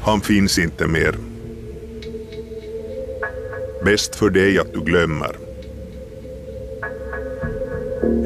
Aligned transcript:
Han 0.00 0.20
finns 0.20 0.58
inte 0.58 0.86
mer. 0.86 1.16
Bäst 3.84 4.16
för 4.16 4.30
dig 4.30 4.58
att 4.58 4.72
du 4.72 4.80
glömmer. 4.80 5.36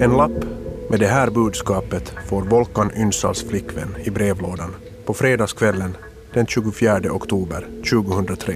En 0.00 0.16
lapp 0.16 0.44
med 0.90 1.00
det 1.00 1.06
här 1.06 1.30
budskapet 1.30 2.12
får 2.26 2.42
Volkan 2.42 2.90
Ynsals 2.96 3.44
flickvän 3.44 3.96
i 4.04 4.10
brevlådan 4.10 4.74
på 5.04 5.14
fredagskvällen 5.14 5.96
den 6.32 6.46
24 6.46 7.00
oktober 7.10 7.66
2003. 7.90 8.54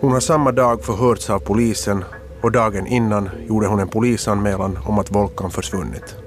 Hon 0.00 0.12
har 0.12 0.20
samma 0.20 0.52
dag 0.52 0.84
förhörts 0.84 1.30
av 1.30 1.38
polisen 1.38 2.04
och 2.40 2.52
dagen 2.52 2.86
innan 2.86 3.30
gjorde 3.48 3.66
hon 3.66 3.80
en 3.80 3.88
polisanmälan 3.88 4.78
om 4.86 4.98
att 4.98 5.10
Volkan 5.10 5.50
försvunnit. 5.50 6.25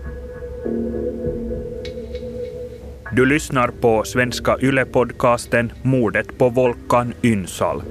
Du 3.11 3.25
lyssnar 3.25 3.67
på 3.67 4.03
svenska 4.03 4.57
YLE-podcasten 4.57 5.71
Mordet 5.83 6.37
på 6.37 6.49
Volkan 6.49 7.13
Ynsal. 7.23 7.83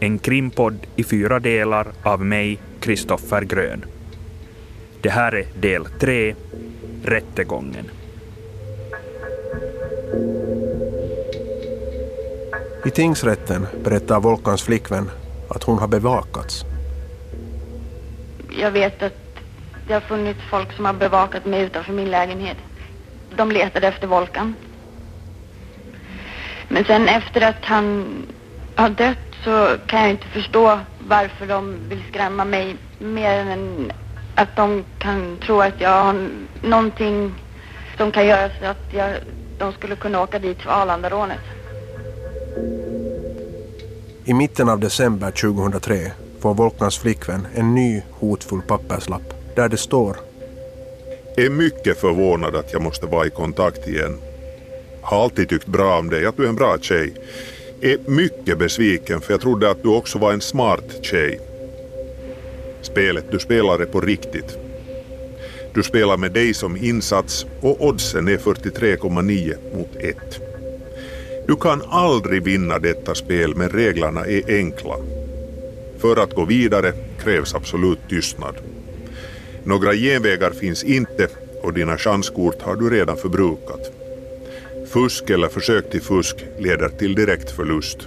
En 0.00 0.18
krimpodd 0.18 0.78
i 0.96 1.04
fyra 1.04 1.38
delar 1.40 1.86
av 2.02 2.24
mig, 2.24 2.58
Kristoffer 2.80 3.42
Grön. 3.42 3.84
Det 5.00 5.10
här 5.10 5.34
är 5.34 5.46
del 5.60 5.84
tre, 5.84 6.34
Rättegången. 7.04 7.90
I 12.84 12.90
tingsrätten 12.90 13.66
berättar 13.84 14.20
Volkans 14.20 14.62
flickvän 14.62 15.10
att 15.48 15.62
hon 15.62 15.78
har 15.78 15.88
bevakats. 15.88 16.64
Jag 18.58 18.70
vet 18.70 19.02
att 19.02 19.16
det 19.88 19.94
har 19.94 20.00
funnits 20.00 20.40
folk 20.50 20.72
som 20.72 20.84
har 20.84 20.92
bevakat 20.92 21.46
mig 21.46 21.62
utanför 21.62 21.92
min 21.92 22.10
lägenhet. 22.10 22.56
De 23.36 23.50
letade 23.50 23.88
efter 23.88 24.06
Volkan. 24.06 24.54
Men 26.68 26.84
sen 26.84 27.08
efter 27.08 27.40
att 27.40 27.64
han 27.64 28.06
har 28.74 28.88
dött 28.88 29.18
så 29.44 29.76
kan 29.86 30.00
jag 30.00 30.10
inte 30.10 30.26
förstå 30.26 30.78
varför 31.08 31.46
de 31.46 31.76
vill 31.88 32.02
skrämma 32.10 32.44
mig 32.44 32.76
mer 32.98 33.38
än 33.38 33.92
att 34.34 34.56
de 34.56 34.84
kan 34.98 35.36
tro 35.46 35.60
att 35.60 35.80
jag 35.80 36.04
har 36.04 36.28
någonting 36.62 37.34
som 37.96 38.12
kan 38.12 38.26
göra 38.26 38.50
så 38.60 38.66
att 38.66 38.94
jag, 38.94 39.10
de 39.58 39.72
skulle 39.72 39.96
kunna 39.96 40.22
åka 40.22 40.38
dit 40.38 40.62
för 40.62 40.70
Arlandarånet. 40.70 41.40
I 44.24 44.34
mitten 44.34 44.68
av 44.68 44.80
december 44.80 45.30
2003 45.30 46.12
får 46.40 46.54
Volkans 46.54 46.98
flickvän 46.98 47.46
en 47.54 47.74
ny 47.74 48.02
hotfull 48.10 48.62
papperslapp 48.62 49.34
där 49.54 49.68
det 49.68 49.76
står 49.76 50.16
är 51.38 51.50
mycket 51.50 51.98
förvånad 51.98 52.56
att 52.56 52.72
jag 52.72 52.82
måste 52.82 53.06
vara 53.06 53.26
i 53.26 53.30
kontakt 53.30 53.88
igen. 53.88 54.18
Har 55.00 55.22
alltid 55.24 55.48
tyckt 55.48 55.66
bra 55.66 55.98
om 55.98 56.10
dig, 56.10 56.26
att 56.26 56.36
du 56.36 56.44
är 56.44 56.48
en 56.48 56.56
bra 56.56 56.78
tjej. 56.80 57.12
Är 57.80 57.98
mycket 58.06 58.58
besviken 58.58 59.20
för 59.20 59.32
jag 59.32 59.40
trodde 59.40 59.70
att 59.70 59.82
du 59.82 59.88
också 59.88 60.18
var 60.18 60.32
en 60.32 60.40
smart 60.40 60.84
tjej. 61.02 61.40
Spelet 62.82 63.24
du 63.30 63.38
spelar 63.38 63.78
är 63.78 63.86
på 63.86 64.00
riktigt. 64.00 64.58
Du 65.74 65.82
spelar 65.82 66.16
med 66.16 66.32
dig 66.32 66.54
som 66.54 66.76
insats 66.76 67.46
och 67.60 67.86
oddsen 67.86 68.28
är 68.28 68.36
43,9 68.36 69.76
mot 69.76 69.96
1. 69.96 70.16
Du 71.46 71.56
kan 71.56 71.82
aldrig 71.88 72.42
vinna 72.42 72.78
detta 72.78 73.14
spel 73.14 73.54
men 73.56 73.68
reglerna 73.68 74.24
är 74.24 74.42
enkla. 74.58 74.96
För 75.98 76.16
att 76.16 76.34
gå 76.34 76.44
vidare 76.44 76.92
krävs 77.24 77.54
absolut 77.54 78.08
tystnad. 78.08 78.54
Några 79.66 79.92
genvägar 79.92 80.50
finns 80.50 80.84
inte 80.84 81.28
och 81.62 81.72
dina 81.72 81.98
chanskort 81.98 82.62
har 82.62 82.76
du 82.76 82.90
redan 82.90 83.16
förbrukat. 83.16 83.92
Fusk 84.86 85.30
eller 85.30 85.48
försök 85.48 85.90
till 85.90 86.02
fusk 86.02 86.46
leder 86.58 86.88
till 86.88 87.14
direkt 87.14 87.50
förlust. 87.50 87.98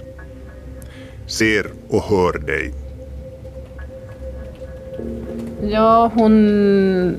Ser 1.26 1.66
och 1.88 2.02
hör 2.02 2.38
dig. 2.38 2.74
Ja, 5.62 6.12
hon 6.14 7.16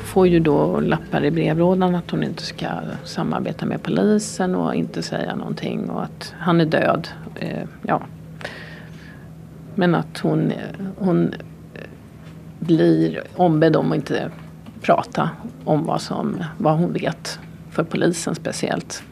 får 0.00 0.26
ju 0.26 0.40
då 0.40 0.80
lappar 0.80 1.24
i 1.24 1.30
brevlådan 1.30 1.94
att 1.94 2.10
hon 2.10 2.22
inte 2.22 2.42
ska 2.42 2.66
samarbeta 3.04 3.66
med 3.66 3.82
polisen 3.82 4.54
och 4.54 4.74
inte 4.74 5.02
säga 5.02 5.36
någonting 5.36 5.90
och 5.90 6.02
att 6.02 6.34
han 6.38 6.60
är 6.60 6.66
död. 6.66 7.08
Eh, 7.40 7.68
ja. 7.82 8.02
Men 9.74 9.94
att 9.94 10.18
hon, 10.18 10.52
hon 10.98 11.34
blir 12.66 13.22
ombedd 13.36 13.76
om 13.76 13.92
att 13.92 13.96
inte 13.96 14.30
prata 14.80 15.30
om 15.64 15.84
vad, 15.84 16.00
som, 16.00 16.44
vad 16.58 16.78
hon 16.78 16.92
vet 16.92 17.38
för 17.70 17.84
polisen 17.84 18.34
speciellt. 18.34 19.02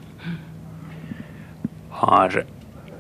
Har 1.89 2.45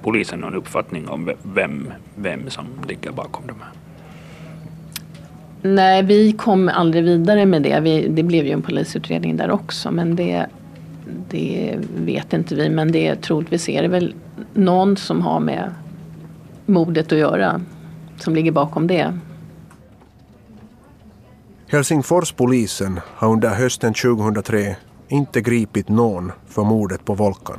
polisen 0.02 0.38
någon 0.38 0.54
uppfattning 0.54 1.08
om 1.08 1.30
vem, 1.42 1.92
vem 2.16 2.50
som 2.50 2.66
ligger 2.88 3.12
bakom 3.12 3.46
de 3.46 3.52
här? 3.52 3.70
Nej, 5.62 6.02
vi 6.02 6.32
kom 6.32 6.68
aldrig 6.68 7.04
vidare 7.04 7.46
med 7.46 7.62
det. 7.62 7.80
Vi, 7.80 8.08
det 8.08 8.22
blev 8.22 8.46
ju 8.46 8.52
en 8.52 8.62
polisutredning 8.62 9.36
där 9.36 9.50
också 9.50 9.90
men 9.90 10.16
det, 10.16 10.46
det 11.30 11.78
vet 11.96 12.32
inte 12.32 12.54
vi. 12.54 12.68
Men 12.70 12.92
det 12.92 13.16
troligtvis 13.16 13.68
är 13.68 13.82
det 13.82 13.88
väl 13.88 14.14
någon 14.54 14.96
som 14.96 15.22
har 15.22 15.40
med 15.40 15.74
mordet 16.66 17.12
att 17.12 17.18
göra 17.18 17.60
som 18.18 18.34
ligger 18.34 18.52
bakom 18.52 18.86
det. 18.86 19.18
Helsingforspolisen 21.74 23.00
har 23.06 23.28
under 23.28 23.48
hösten 23.48 23.94
2003 23.94 24.76
inte 25.08 25.40
gripit 25.40 25.88
någon 25.88 26.32
för 26.46 26.64
mordet 26.64 27.04
på 27.04 27.14
Volkan. 27.14 27.58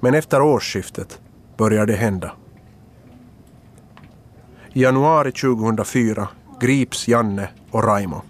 Men 0.00 0.14
efter 0.14 0.42
årsskiftet 0.42 1.20
börjar 1.56 1.86
det 1.86 1.92
hända. 1.92 2.32
I 4.72 4.82
januari 4.82 5.32
2004 5.32 6.28
grips 6.60 7.08
Janne 7.08 7.48
och 7.70 7.84
Raimo. 7.84 8.22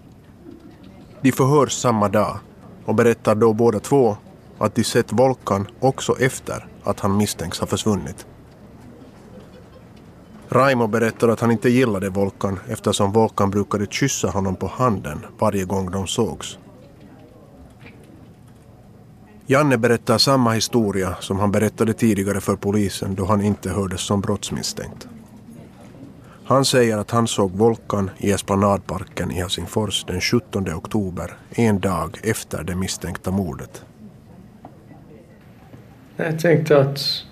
De 1.21 1.31
förhörs 1.31 1.73
samma 1.73 2.09
dag 2.09 2.37
och 2.85 2.95
berättar 2.95 3.35
då 3.35 3.53
båda 3.53 3.79
två 3.79 4.17
att 4.57 4.75
de 4.75 4.83
sett 4.83 5.11
Volkan 5.11 5.67
också 5.79 6.19
efter 6.19 6.67
att 6.83 6.99
han 6.99 7.17
misstänks 7.17 7.59
ha 7.59 7.67
försvunnit. 7.67 8.25
Raimo 10.53 10.87
berättar 10.87 11.29
att 11.29 11.39
han 11.39 11.51
inte 11.51 11.69
gillade 11.69 12.09
Volkan 12.09 12.59
eftersom 12.67 13.11
Volkan 13.11 13.51
brukade 13.51 13.85
kyssa 13.85 14.27
honom 14.27 14.55
på 14.55 14.67
handen 14.67 15.25
varje 15.39 15.65
gång 15.65 15.91
de 15.91 16.07
sågs. 16.07 16.57
Janne 19.45 19.77
berättar 19.77 20.17
samma 20.17 20.51
historia 20.51 21.15
som 21.19 21.39
han 21.39 21.51
berättade 21.51 21.93
tidigare 21.93 22.41
för 22.41 22.55
polisen 22.55 23.15
då 23.15 23.25
han 23.25 23.41
inte 23.41 23.69
hördes 23.69 24.01
som 24.01 24.21
brottsmisstänkt. 24.21 25.07
Han 26.45 26.65
säger 26.65 26.97
att 26.97 27.11
han 27.11 27.27
såg 27.27 27.51
Volkan 27.51 28.09
i 28.17 28.31
Esplanadparken 28.31 29.31
i 29.31 29.35
Helsingfors 29.35 30.05
den 30.05 30.21
17 30.21 30.73
oktober, 30.73 31.37
en 31.49 31.79
dag 31.79 32.19
efter 32.23 32.63
det 32.63 32.75
misstänkta 32.75 33.31
mordet. 33.31 33.85
Jag 36.15 36.39
tänkte 36.39 36.81
att 36.81 37.25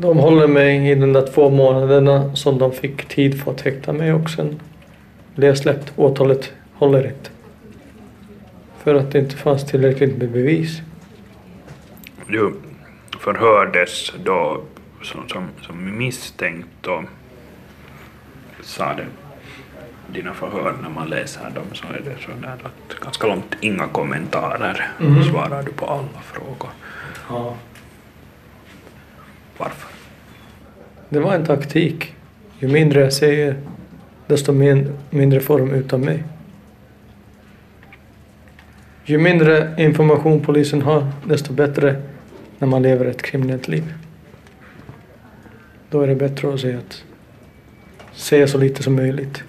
de 0.00 0.18
håller 0.18 0.46
mig 0.46 0.90
i 0.90 0.94
de 0.94 1.12
där 1.12 1.26
två 1.26 1.50
månaderna 1.50 2.36
som 2.36 2.58
de 2.58 2.72
fick 2.72 3.08
tid 3.08 3.42
för 3.42 3.50
att 3.50 3.60
häkta 3.60 3.92
mig 3.92 4.12
och 4.12 4.30
sen 4.30 4.60
blev 5.34 5.48
jag 5.48 5.58
släppt. 5.58 5.92
Åtalet 5.96 6.52
håller 6.74 7.06
inte. 7.06 7.30
För 8.78 8.94
att 8.94 9.12
det 9.12 9.18
inte 9.18 9.36
fanns 9.36 9.66
tillräckligt 9.66 10.18
med 10.18 10.30
bevis. 10.30 10.80
Du 12.26 12.54
förhördes 13.20 14.12
då 14.24 14.60
som, 15.02 15.28
som, 15.28 15.48
som 15.62 15.98
misstänkt 15.98 16.86
och 16.86 17.02
sa 18.62 18.94
det 18.94 19.06
dina 20.06 20.34
förhör 20.34 20.74
när 20.82 20.90
man 20.90 21.08
läser 21.08 21.50
dem 21.50 21.64
så 21.72 21.86
är 21.86 22.00
det 22.04 22.22
så 22.24 22.30
där 22.42 22.56
att 22.62 23.00
ganska 23.00 23.26
långt 23.26 23.54
inga 23.60 23.86
kommentarer 23.86 24.90
mm. 25.00 25.24
svarar 25.24 25.62
du 25.62 25.72
på 25.72 25.86
alla 25.86 26.22
frågor. 26.22 26.70
Ja. 27.28 27.54
Varför? 29.58 29.90
Det 31.08 31.20
var 31.20 31.34
en 31.34 31.44
taktik. 31.46 32.14
Ju 32.58 32.68
mindre 32.68 33.00
jag 33.00 33.12
säger 33.12 33.56
desto 34.26 34.52
mindre 35.10 35.40
får 35.40 35.58
de 35.58 35.70
utav 35.70 36.00
mig. 36.00 36.24
Ju 39.04 39.18
mindre 39.18 39.74
information 39.78 40.40
polisen 40.40 40.82
har 40.82 41.12
desto 41.24 41.52
bättre 41.52 42.02
när 42.58 42.68
man 42.68 42.82
lever 42.82 43.04
ett 43.04 43.22
kriminellt 43.22 43.68
liv. 43.68 43.94
Då 45.90 46.00
är 46.00 46.06
det 46.06 46.14
bättre 46.14 46.54
att 46.54 46.60
säga 46.60 46.78
att 46.78 47.04
säga 48.12 48.48
så 48.48 48.58
lite 48.58 48.82
som 48.82 48.94
möjligt. 48.94 49.44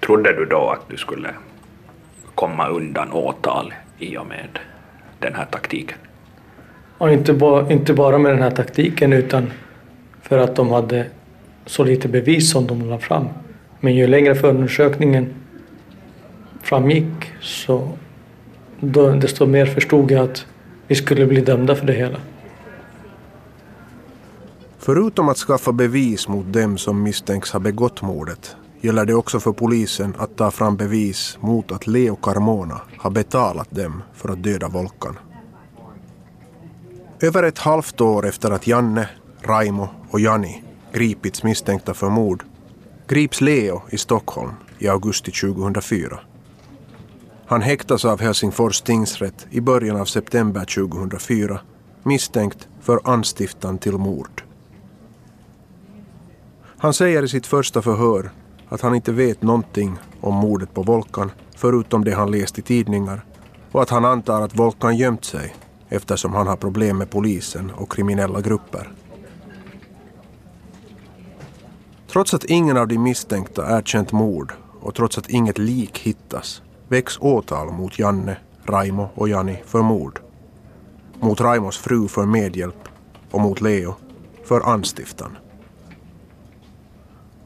Trodde 0.00 0.32
du 0.36 0.44
då 0.44 0.70
att 0.70 0.88
du 0.88 0.96
skulle 0.96 1.34
komma 2.34 2.68
undan 2.68 3.12
åtal 3.12 3.74
i 3.98 4.16
och 4.16 4.26
med 4.26 4.58
den 5.18 5.34
här 5.34 5.44
taktiken? 5.44 5.98
Och 7.00 7.12
inte, 7.12 7.32
ba, 7.32 7.70
inte 7.70 7.94
bara 7.94 8.18
med 8.18 8.32
den 8.32 8.42
här 8.42 8.50
taktiken 8.50 9.12
utan 9.12 9.50
för 10.22 10.38
att 10.38 10.56
de 10.56 10.70
hade 10.70 11.06
så 11.66 11.84
lite 11.84 12.08
bevis 12.08 12.50
som 12.50 12.66
de 12.66 12.88
lade 12.88 13.02
fram. 13.02 13.28
Men 13.80 13.94
ju 13.94 14.06
längre 14.06 14.34
förundersökningen 14.34 15.34
framgick 16.62 17.32
så 17.40 17.88
då, 18.80 19.10
desto 19.10 19.46
mer 19.46 19.66
förstod 19.66 20.10
jag 20.10 20.24
att 20.24 20.46
vi 20.86 20.94
skulle 20.94 21.26
bli 21.26 21.40
dömda 21.40 21.74
för 21.76 21.86
det 21.86 21.92
hela. 21.92 22.18
Förutom 24.78 25.28
att 25.28 25.38
skaffa 25.38 25.72
bevis 25.72 26.28
mot 26.28 26.52
dem 26.52 26.78
som 26.78 27.02
misstänks 27.02 27.50
ha 27.50 27.60
begått 27.60 28.02
mordet 28.02 28.56
gäller 28.80 29.04
det 29.04 29.14
också 29.14 29.40
för 29.40 29.52
polisen 29.52 30.14
att 30.18 30.36
ta 30.36 30.50
fram 30.50 30.76
bevis 30.76 31.38
mot 31.40 31.72
att 31.72 31.86
Leo 31.86 32.16
Carmona 32.16 32.80
har 32.96 33.10
betalat 33.10 33.70
dem 33.70 34.02
för 34.14 34.28
att 34.28 34.42
döda 34.42 34.68
Volkan. 34.68 35.16
Över 37.22 37.42
ett 37.42 37.58
halvt 37.58 38.00
år 38.00 38.26
efter 38.26 38.50
att 38.50 38.66
Janne, 38.66 39.08
Raimo 39.42 39.88
och 40.10 40.20
Jani 40.20 40.62
gripits 40.92 41.42
misstänkta 41.42 41.94
för 41.94 42.08
mord 42.08 42.44
grips 43.08 43.40
Leo 43.40 43.82
i 43.90 43.98
Stockholm 43.98 44.52
i 44.78 44.88
augusti 44.88 45.30
2004. 45.30 46.20
Han 47.46 47.62
häktas 47.62 48.04
av 48.04 48.20
Helsingfors 48.20 48.80
tingsrätt 48.80 49.46
i 49.50 49.60
början 49.60 50.00
av 50.00 50.04
september 50.04 50.64
2004 50.64 51.60
misstänkt 52.02 52.68
för 52.80 53.00
anstiftan 53.04 53.78
till 53.78 53.92
mord. 53.92 54.42
Han 56.78 56.94
säger 56.94 57.22
i 57.22 57.28
sitt 57.28 57.46
första 57.46 57.82
förhör 57.82 58.30
att 58.68 58.80
han 58.80 58.94
inte 58.94 59.12
vet 59.12 59.42
någonting 59.42 59.98
om 60.20 60.34
mordet 60.34 60.74
på 60.74 60.82
Volkan 60.82 61.30
förutom 61.56 62.04
det 62.04 62.12
han 62.12 62.30
läst 62.30 62.58
i 62.58 62.62
tidningar 62.62 63.24
och 63.72 63.82
att 63.82 63.90
han 63.90 64.04
antar 64.04 64.42
att 64.42 64.58
Volkan 64.58 64.96
gömt 64.96 65.24
sig 65.24 65.54
eftersom 65.90 66.32
han 66.32 66.46
har 66.46 66.56
problem 66.56 66.98
med 66.98 67.10
polisen 67.10 67.70
och 67.70 67.92
kriminella 67.92 68.40
grupper. 68.40 68.92
Trots 72.12 72.34
att 72.34 72.44
ingen 72.44 72.76
av 72.76 72.88
de 72.88 72.98
misstänkta 72.98 73.78
erkänt 73.78 74.12
mord 74.12 74.52
och 74.80 74.94
trots 74.94 75.18
att 75.18 75.28
inget 75.28 75.58
lik 75.58 75.98
hittas 75.98 76.62
väcks 76.88 77.18
åtal 77.20 77.72
mot 77.72 77.98
Janne, 77.98 78.36
Raimo 78.64 79.08
och 79.14 79.28
Jani 79.28 79.62
för 79.66 79.82
mord. 79.82 80.20
Mot 81.20 81.40
Raimos 81.40 81.78
fru 81.78 82.08
för 82.08 82.26
medhjälp 82.26 82.88
och 83.30 83.40
mot 83.40 83.60
Leo 83.60 83.94
för 84.44 84.60
anstiftan. 84.60 85.36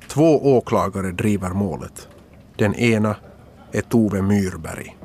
Två 0.09 0.57
åklagare 0.57 1.11
driver 1.11 1.51
målet. 1.51 2.09
Den 2.57 2.75
ena 2.75 3.17
är 3.73 3.81
Tove 3.81 4.23
Myrberg. 4.23 4.97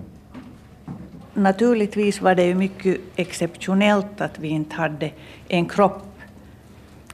Naturligtvis 1.39 2.21
var 2.21 2.35
det 2.35 2.45
ju 2.45 2.55
mycket 2.55 2.97
exceptionellt 3.15 4.21
att 4.21 4.39
vi 4.39 4.47
inte 4.47 4.75
hade 4.75 5.11
en 5.47 5.65
kropp. 5.65 6.03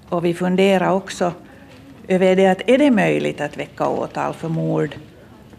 Och 0.09 0.25
vi 0.25 0.33
funderade 0.33 0.91
också 0.91 1.33
över 2.07 2.35
det 2.35 2.47
att 2.47 2.69
är 2.69 2.77
det 2.77 2.91
möjligt 2.91 3.41
att 3.41 3.57
väcka 3.57 3.87
åtal 3.87 4.33
för 4.33 4.49
mord 4.49 4.95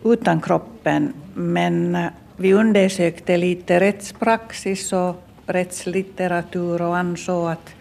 utan 0.05 0.41
kroppen? 0.41 1.13
Men 1.35 1.95
eh, 1.95 2.07
vi 2.37 2.53
undersökte 2.53 3.37
lite 3.37 3.81
rättspraxis 3.81 4.93
och 4.93 5.23
rättslitteratur 5.47 6.83
och 6.83 6.97
ansåg 6.97 7.49
att 7.51 7.75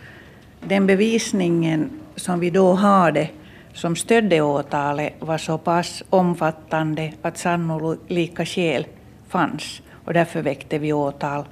den 0.68 0.88
bevisningen 0.88 1.90
som 2.16 2.40
vi 2.40 2.50
då 2.50 2.74
hade 2.74 3.30
som 3.74 3.96
stödde 3.96 4.42
åtalet 4.42 5.14
var 5.20 5.38
så 5.38 5.58
pass 5.58 6.04
omfattande 6.10 7.14
att 7.22 7.38
sannolika 7.38 8.46
skäl 8.46 8.86
fanns. 9.28 9.82
Och 10.06 10.14
därför 10.14 10.42
väckte 10.42 10.78
vi 10.78 10.94
åtal 10.94 11.46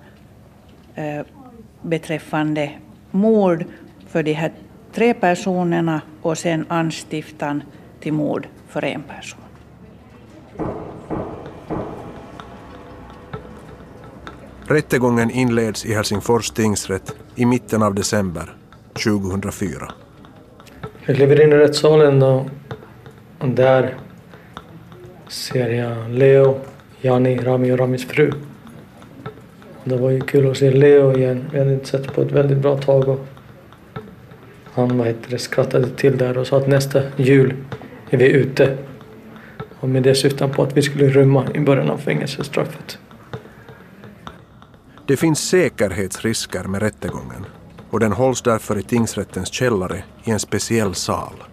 eh, 0.96 1.26
beträffande 1.82 2.72
mord 3.12 3.66
för 4.08 4.24
de 4.24 4.34
här 4.34 4.52
tre 4.94 5.14
personerna 5.14 6.02
och 6.22 6.38
sen 6.38 6.66
anstiftan 6.68 7.64
till 8.00 8.14
mord 8.14 8.48
för 8.68 8.86
en 8.86 9.04
person. 9.04 9.40
Rättegången 14.68 15.32
inleds 15.32 15.86
i 15.86 15.94
Helsingfors 15.94 16.50
tingsrätt 16.50 17.16
i 17.36 17.46
mitten 17.46 17.84
av 17.84 17.96
december 17.96 18.56
2004. 19.04 19.92
Jag 21.06 21.16
kliver 21.16 21.44
in 21.44 21.54
i 21.54 21.56
rättssalen 21.56 22.24
och, 22.24 22.46
och 23.40 23.50
där 23.50 23.98
ser 25.28 25.70
jag 25.70 26.10
Leo, 26.10 26.60
Jani, 27.06 27.38
Rami 27.38 27.72
och 27.72 27.80
Ramis 27.80 28.06
fru. 28.06 28.32
Det 29.84 29.98
var 29.98 30.10
ju 30.10 30.22
kul 30.22 30.52
att 30.52 30.58
se 30.58 30.72
Leo 30.72 31.18
igen. 31.18 31.46
Vi 31.52 31.60
hade 31.60 31.74
inte 31.74 31.86
sett 31.86 32.14
på 32.14 32.22
ett 32.22 32.32
väldigt 32.32 32.58
bra 32.58 32.78
tag. 32.78 33.10
Och 33.10 33.26
han 34.74 34.98
vad 34.98 35.08
heter 35.08 35.32
det, 35.32 35.38
skrattade 35.38 35.90
till 35.90 36.18
där 36.18 36.38
och 36.38 36.48
sa 36.48 36.58
att 36.58 36.68
nästa 36.68 37.02
jul 37.16 37.54
är 38.10 38.18
vi 38.18 38.32
ute. 38.32 38.78
Och 39.80 39.90
med 39.90 40.04
det 40.04 40.16
syftar 40.16 40.48
på 40.48 40.64
att 40.64 40.78
vi 40.78 40.82
skulle 40.82 41.08
rymma 41.08 41.48
i 41.54 41.60
början 41.60 41.90
av 41.90 41.98
fängelsestraffet. 41.98 42.98
Det 45.06 45.18
finns 45.18 45.50
säkerhetsrisker 45.50 46.64
med 46.64 46.82
rättegången 46.82 47.46
och 47.90 48.00
den 48.00 48.12
hålls 48.12 48.42
därför 48.42 48.80
i 48.80 48.84
tingsrättens 48.84 49.54
källare 49.54 50.04
i 50.24 50.32
en 50.32 50.40
speciell 50.40 50.96
sal. 50.96 51.44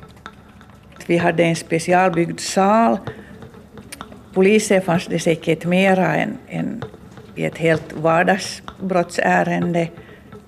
Vi 1.06 1.17
hade 1.17 1.43
en 1.43 1.56
specialbyggd 1.56 2.41
sal. 2.41 2.99
Poliser 4.32 4.80
fanns 4.80 5.06
det 5.06 5.18
säkert 5.18 5.64
mera 5.64 6.16
än, 6.16 6.38
än 6.48 6.84
i 7.34 7.44
ett 7.44 7.58
helt 7.58 7.92
vardagsbrottsärende. 7.92 9.88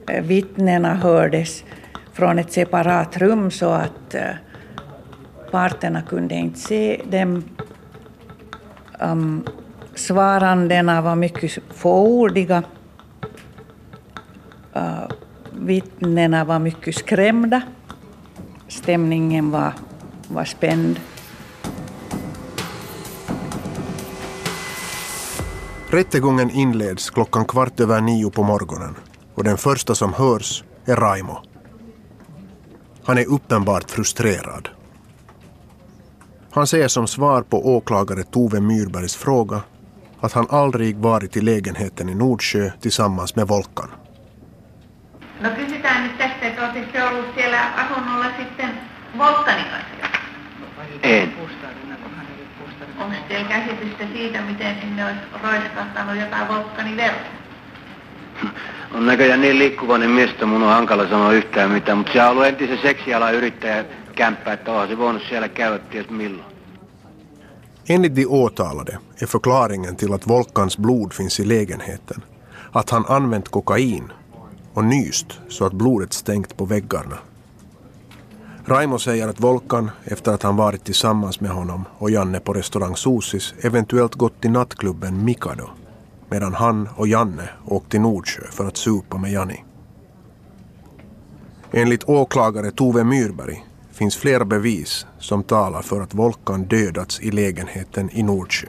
Eh, 0.09 0.23
vittnena 0.23 0.95
hördes 0.95 1.65
från 2.13 2.39
ett 2.39 2.53
separat 2.53 3.17
rum 3.17 3.51
så 3.51 3.71
att 3.71 4.15
eh, 4.15 4.31
parterna 5.51 6.03
kunde 6.03 6.35
inte 6.35 6.59
se 6.59 7.01
dem. 7.11 7.45
Um, 9.01 9.45
svarandena 9.95 11.03
var 11.03 11.17
mycket 11.17 11.59
fåordiga. 11.75 12.63
Uh, 14.77 15.09
vittnena 15.53 16.45
var 16.45 16.59
mycket 16.59 16.95
skrämda. 16.95 17.63
Stämningen 18.69 19.51
var, 19.51 19.73
var 20.29 20.45
spänd. 20.45 21.01
Rättegången 25.93 26.51
inleds 26.51 27.11
klockan 27.11 27.45
kvart 27.45 27.81
över 27.81 28.01
nio 28.01 28.31
på 28.31 28.43
morgonen 28.43 28.95
och 29.35 29.45
den 29.45 29.57
första 29.57 29.95
som 29.95 30.13
hörs 30.15 30.65
är 30.87 30.97
Raimo. 30.97 31.43
Han 33.05 33.19
är 33.19 33.27
uppenbart 33.27 33.91
frustrerad. 33.91 34.69
Han 36.51 36.67
säger 36.67 36.89
som 36.89 37.07
svar 37.07 37.43
på 37.43 37.77
åklagare 37.77 38.23
Tove 38.23 38.61
Myrbergs 38.61 39.17
fråga 39.17 39.63
att 40.21 40.33
han 40.33 40.47
aldrig 40.51 40.97
varit 40.97 41.37
i 41.37 41.41
lägenheten 41.41 42.09
i 42.09 42.15
Nordsjö 42.15 42.71
tillsammans 42.81 43.37
med 43.37 43.49
Volkan. 43.49 43.91
No 45.41 45.49
kysytään 45.57 46.03
nyt 46.05 46.19
tästä, 46.19 46.47
että 46.47 46.63
oletteko 46.63 47.09
ollut 47.09 47.35
siellä 47.35 47.75
asunnolla 47.77 48.27
sitten 48.39 48.81
Volkanin 49.19 49.65
kanssa? 49.65 50.19
En. 51.03 51.33
Onko 52.99 53.17
teillä 53.29 53.49
käsitystä 53.49 54.05
siitä, 54.13 54.41
miten 54.41 54.77
sinne 54.81 55.05
olisi 55.05 55.21
roiskahtanut 55.43 56.21
jotain 56.21 56.49
Volkanin 56.49 56.97
verta? 56.97 57.29
On 58.95 59.07
näköjään 59.07 59.41
niin 59.41 59.59
liikkuvainen 59.59 60.11
mies, 60.11 60.31
että 60.31 60.47
mun 60.47 60.63
on 60.63 60.73
hankala 60.73 61.09
sanoa 61.09 61.33
yhtään 61.33 61.71
mitään, 61.71 61.99
mutta 61.99 62.13
se 62.13 62.23
on 62.23 62.31
ollut 62.31 62.47
entisen 62.47 62.79
seksialan 62.83 63.35
yrittäjä 63.35 63.85
kämppä, 64.15 64.53
että 64.53 64.73
onhan 64.73 64.89
se 64.89 64.99
voinut 64.99 65.23
siellä 65.29 65.49
käydä 65.49 65.79
ties 65.79 66.11
milloin. 66.11 66.53
Enligt 67.89 68.17
de 68.17 68.27
åtalade 68.27 68.99
är 69.23 69.27
förklaringen 69.27 69.97
till 69.97 70.13
att 70.13 70.29
Volkans 70.29 70.79
blod 70.79 71.13
finns 71.13 71.41
i 71.41 71.49
lägenheten 71.49 72.23
att 72.73 72.91
han 72.91 73.05
använt 73.09 73.49
kokain 73.49 74.13
och 74.75 74.85
nyst 74.85 75.41
så 75.49 75.67
att 75.67 75.73
blodet 75.73 76.13
stängt 76.13 76.57
på 76.57 76.65
väggarna. 76.65 77.19
Raimo 78.67 78.99
säger 78.99 79.29
att 79.29 79.41
Volkan, 79.41 79.91
efter 80.05 80.33
att 80.33 80.43
han 80.43 80.57
varit 80.57 80.85
tillsammans 80.85 81.41
med 81.41 81.51
honom 81.51 81.85
och 81.99 82.11
Janne 82.11 82.41
på 82.41 82.53
restaurang 82.53 82.97
Sosis, 82.97 83.55
eventuellt 83.61 84.15
gått 84.15 84.41
till 84.41 84.51
nattklubben 84.51 85.25
Mikado 85.25 85.69
medan 86.31 86.55
han 86.55 86.89
och 86.97 87.09
Janne 87.09 87.49
åkt 87.67 87.91
till 87.91 88.01
Nordsjö 88.01 88.43
för 88.51 88.67
att 88.67 88.77
supa 88.77 89.19
med 89.19 89.33
Janni. 89.33 89.65
Enligt 91.73 92.05
åklagare 92.05 92.71
Tove 92.71 93.05
Myrberg 93.05 93.65
finns 93.93 94.17
flera 94.17 94.45
bevis 94.45 95.07
som 95.19 95.43
talar 95.43 95.83
för 95.83 96.01
att 96.01 96.15
Volkan 96.15 96.65
dödats 96.65 97.21
i 97.21 97.31
lägenheten 97.31 98.11
i 98.13 98.23
Nordsjö. 98.23 98.69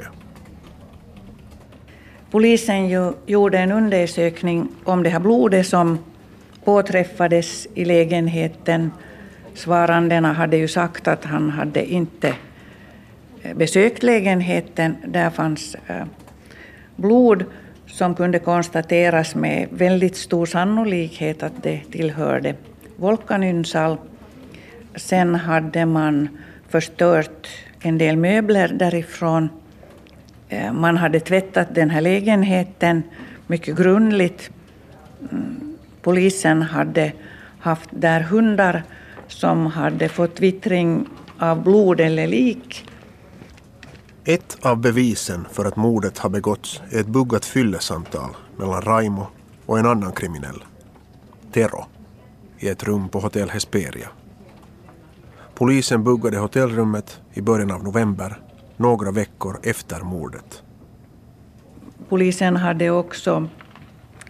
Polisen 2.31 2.89
ju 2.89 3.13
gjorde 3.25 3.59
en 3.59 3.71
undersökning 3.71 4.67
om 4.83 5.03
det 5.03 5.09
här 5.09 5.19
blodet 5.19 5.67
som 5.67 5.97
påträffades 6.65 7.67
i 7.73 7.85
lägenheten. 7.85 8.91
Svarandena 9.53 10.33
hade 10.33 10.57
ju 10.57 10.67
sagt 10.67 11.07
att 11.07 11.25
han 11.25 11.49
hade 11.49 11.85
inte 11.85 12.35
eh, 13.41 13.55
besökt 13.57 14.03
lägenheten. 14.03 14.95
Där 15.07 15.29
fanns 15.29 15.75
eh, 15.87 16.05
blod 16.95 17.45
som 17.87 18.15
kunde 18.15 18.39
konstateras 18.39 19.35
med 19.35 19.67
väldigt 19.71 20.15
stor 20.15 20.45
sannolikhet 20.45 21.43
att 21.43 21.63
det 21.63 21.81
tillhörde 21.91 22.55
Volkan 22.95 23.43
Ynsal. 23.43 23.97
Sen 24.95 25.35
hade 25.35 25.85
man 25.85 26.29
förstört 26.69 27.47
en 27.81 27.97
del 27.97 28.17
möbler 28.17 28.67
därifrån. 28.67 29.49
Eh, 30.49 30.73
man 30.73 30.97
hade 30.97 31.19
tvättat 31.19 31.75
den 31.75 31.89
här 31.89 32.01
lägenheten 32.01 33.03
mycket 33.47 33.77
grundligt. 33.77 34.49
Mm, 35.31 35.77
polisen 36.01 36.61
hade 36.61 37.11
haft 37.59 37.89
där 37.91 38.19
hundar 38.19 38.83
som 39.33 39.65
hade 39.65 40.09
fått 40.09 40.39
vittring 40.39 41.07
av 41.39 41.63
blod 41.63 41.99
eller 41.99 42.27
lik. 42.27 42.85
Ett 44.25 44.57
av 44.61 44.77
bevisen 44.77 45.45
för 45.51 45.65
att 45.65 45.75
mordet 45.75 46.17
har 46.17 46.29
begåtts 46.29 46.81
är 46.89 46.99
ett 46.99 47.07
buggat 47.07 47.45
fyllesamtal 47.45 48.29
mellan 48.57 48.81
Raimo 48.81 49.27
och 49.65 49.79
en 49.79 49.85
annan 49.85 50.11
kriminell, 50.11 50.63
Tero, 51.51 51.85
i 52.59 52.67
ett 52.67 52.83
rum 52.83 53.09
på 53.09 53.19
hotell 53.19 53.49
Hesperia. 53.49 54.07
Polisen 55.55 56.03
buggade 56.03 56.37
hotellrummet 56.37 57.21
i 57.33 57.41
början 57.41 57.71
av 57.71 57.83
november, 57.83 58.39
några 58.77 59.11
veckor 59.11 59.59
efter 59.63 60.01
mordet. 60.01 60.63
Polisen 62.09 62.55
hade 62.55 62.89
också 62.89 63.47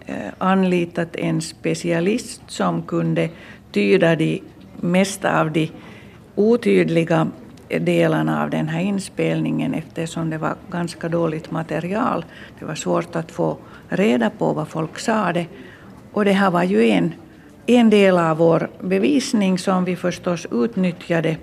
eh, 0.05 0.15
anlitat 0.37 1.15
en 1.15 1.41
specialist 1.41 2.41
som 2.47 2.83
kunde 2.83 3.29
tyda 3.71 4.15
de 4.15 4.43
mesta 4.81 5.41
av 5.41 5.51
de 5.51 5.71
otydliga 6.35 7.27
delarna 7.79 8.43
av 8.43 8.49
den 8.49 8.67
här 8.67 8.81
inspelningen 8.81 9.73
eftersom 9.73 10.29
det 10.29 10.37
var 10.37 10.55
ganska 10.71 11.09
dåligt 11.09 11.51
material. 11.51 12.25
Det 12.59 12.65
var 12.65 12.75
svårt 12.75 13.15
att 13.15 13.31
få 13.31 13.57
reda 13.89 14.29
på 14.29 14.53
vad 14.53 14.67
folk 14.67 14.99
sade. 14.99 15.45
Och 16.11 16.25
det 16.25 16.31
här 16.31 16.51
var 16.51 16.63
ju 16.63 16.89
en, 16.89 17.13
en 17.65 17.89
del 17.89 18.17
av 18.17 18.37
vår 18.37 18.69
bevisning 18.81 19.57
som 19.57 19.85
vi 19.85 19.95
förstås 19.95 20.47
utnyttjade 20.51 21.37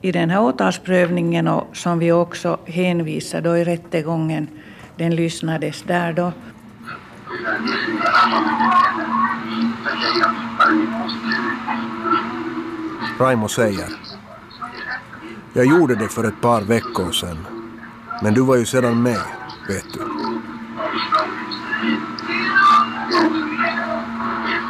i 0.00 0.12
den 0.12 0.30
här 0.30 0.42
åtalsprövningen 0.42 1.48
och 1.48 1.76
som 1.76 1.98
vi 1.98 2.12
också 2.12 2.58
hänvisade 2.64 3.48
då 3.48 3.56
i 3.56 3.64
rättegången. 3.64 4.48
Den 4.96 5.16
lyssnades 5.16 5.82
där 5.82 6.12
då. 6.12 6.32
Raimo 13.18 13.48
säger. 13.48 13.88
Jag 15.52 15.66
gjorde 15.66 15.94
det 15.94 16.08
för 16.08 16.24
ett 16.24 16.40
par 16.40 16.62
veckor 16.62 17.12
sedan. 17.12 17.46
Men 18.22 18.34
du 18.34 18.40
var 18.40 18.56
ju 18.56 18.66
sedan 18.66 19.02
med, 19.02 19.22
vet 19.68 19.86
du. 19.94 20.00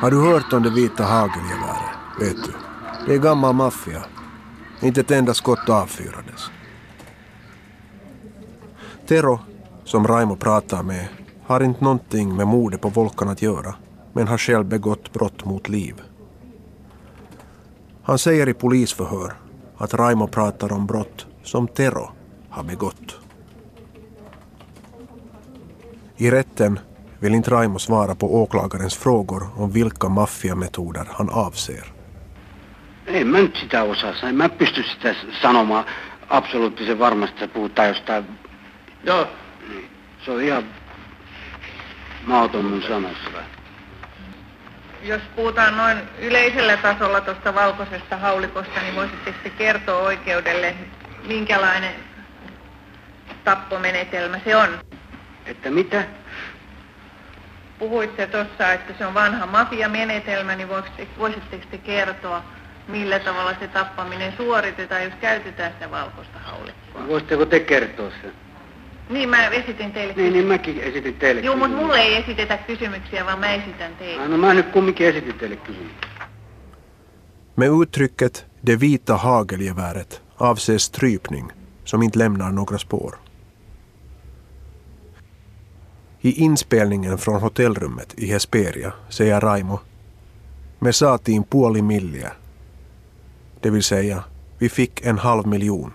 Har 0.00 0.10
du 0.10 0.16
hört 0.16 0.52
om 0.52 0.62
det 0.62 0.70
vita 0.70 1.04
hagelgeväret? 1.04 1.96
Vet 2.20 2.44
du? 2.44 2.52
Det 3.06 3.14
är 3.14 3.18
gammal 3.18 3.54
maffia. 3.54 4.04
Inte 4.80 5.00
ett 5.00 5.10
enda 5.10 5.34
skott 5.34 5.68
avfyrades. 5.68 6.50
Tero, 9.08 9.40
som 9.84 10.06
Raimo 10.06 10.36
pratar 10.36 10.82
med, 10.82 11.08
har 11.48 11.62
inte 11.62 11.84
någonting 11.84 12.36
med 12.36 12.46
mordet 12.46 12.80
på 12.80 12.88
Volkan 12.88 13.28
att 13.28 13.42
göra, 13.42 13.74
men 14.12 14.28
har 14.28 14.38
själv 14.38 14.64
begått 14.64 15.12
brott 15.12 15.44
mot 15.44 15.68
liv. 15.68 15.94
Han 18.02 18.18
säger 18.18 18.48
i 18.48 18.54
polisförhör 18.54 19.32
att 19.76 19.94
Raimo 19.94 20.26
pratar 20.26 20.72
om 20.72 20.86
brott 20.86 21.26
som 21.42 21.68
Tero 21.68 22.10
har 22.50 22.64
begått. 22.64 23.16
I 26.16 26.30
rätten 26.30 26.78
vill 27.20 27.34
inte 27.34 27.50
Raimo 27.50 27.78
svara 27.78 28.14
på 28.14 28.42
åklagarens 28.42 28.96
frågor 28.96 29.42
om 29.56 29.70
vilka 29.70 30.08
maffiametoder 30.08 31.06
han 31.10 31.30
avser. 31.30 31.92
Ei 33.06 33.24
mä 33.24 33.38
nyt 33.38 33.56
sitä 33.56 33.82
osaa. 33.82 34.12
En 34.28 34.34
mä 34.34 34.48
pysty 34.48 34.82
sitä 34.82 35.14
sanomaan 35.42 35.84
absoluuttisen 36.28 36.98
varmasti, 36.98 37.44
että 37.44 37.54
puhutaan 37.54 37.88
jostain... 37.88 38.24
Joo. 39.04 39.26
Se 40.24 40.30
on 40.30 40.42
ihan 40.42 40.64
mahdoton 42.28 42.64
mun 42.64 42.82
sanossa. 42.82 43.30
Jos 45.02 45.22
puhutaan 45.36 45.76
noin 45.76 45.98
yleisellä 46.18 46.76
tasolla 46.76 47.20
tuosta 47.20 47.54
valkoisesta 47.54 48.16
haulikosta, 48.16 48.80
niin 48.80 48.94
voisitteko 48.94 49.38
te 49.42 49.50
kertoa 49.50 49.98
oikeudelle, 49.98 50.74
minkälainen 51.28 51.94
tappomenetelmä 53.44 54.40
se 54.44 54.56
on? 54.56 54.78
Että 55.46 55.70
mitä? 55.70 56.04
Puhuitte 57.78 58.26
tuossa, 58.26 58.72
että 58.72 58.92
se 58.98 59.06
on 59.06 59.14
vanha 59.14 59.46
mafiamenetelmä, 59.46 60.56
niin 60.56 60.68
voisitteko 61.18 61.64
te 61.70 61.78
kertoa, 61.78 62.42
millä 62.88 63.18
tavalla 63.18 63.54
se 63.60 63.68
tappaminen 63.68 64.32
suoritetaan, 64.36 65.04
jos 65.04 65.14
käytetään 65.20 65.72
sitä 65.72 65.90
valkoista 65.90 66.38
haulikkoa? 66.38 67.08
Voisitteko 67.08 67.46
te 67.46 67.60
kertoa 67.60 68.10
sen? 68.22 68.47
Niin, 69.10 69.28
mä 69.28 69.48
esitin 69.48 69.92
teille 69.92 70.14
Niin, 70.16 70.32
niin 70.32 70.46
mäkin 70.46 70.80
esitin 70.80 71.14
teille 71.14 71.40
Joo, 71.40 71.56
mutta 71.56 71.76
mulle 71.76 71.98
ei 71.98 72.16
esitetä 72.16 72.58
kysymyksiä, 72.58 73.26
vaan 73.26 73.38
mä 73.38 73.54
esitän 73.54 73.96
teille. 73.96 74.22
Ah, 74.22 74.28
No 74.28 74.38
mä 74.38 74.54
nyt 74.54 74.66
kumminkin 74.68 75.06
esitin 75.06 75.34
teille 75.34 75.56
kysymyksen. 75.56 76.10
Med 77.56 77.68
uttrycket 77.70 78.46
det 78.66 78.80
vita 78.80 79.16
hagelgeväret 79.16 80.22
avses 80.40 80.84
strypning 80.84 81.50
som 81.84 82.02
inte 82.02 82.18
lämnar 82.18 82.52
några 82.52 82.78
spår. 82.78 83.16
I 86.22 86.44
inspelningen 86.44 87.18
från 87.18 87.40
hotellrummet 87.40 88.14
i 88.16 88.26
Hesperia 88.26 88.92
säger 89.08 89.40
Raimo 89.40 89.80
Me 90.80 90.92
saatiin 90.92 91.44
puoli 91.44 91.82
milliä. 91.82 92.32
Det 93.62 93.70
vill 93.70 93.82
säga, 93.82 94.22
vi 94.60 94.68
fick 94.68 95.06
en 95.06 95.18
halv 95.18 95.46
miljon. 95.46 95.92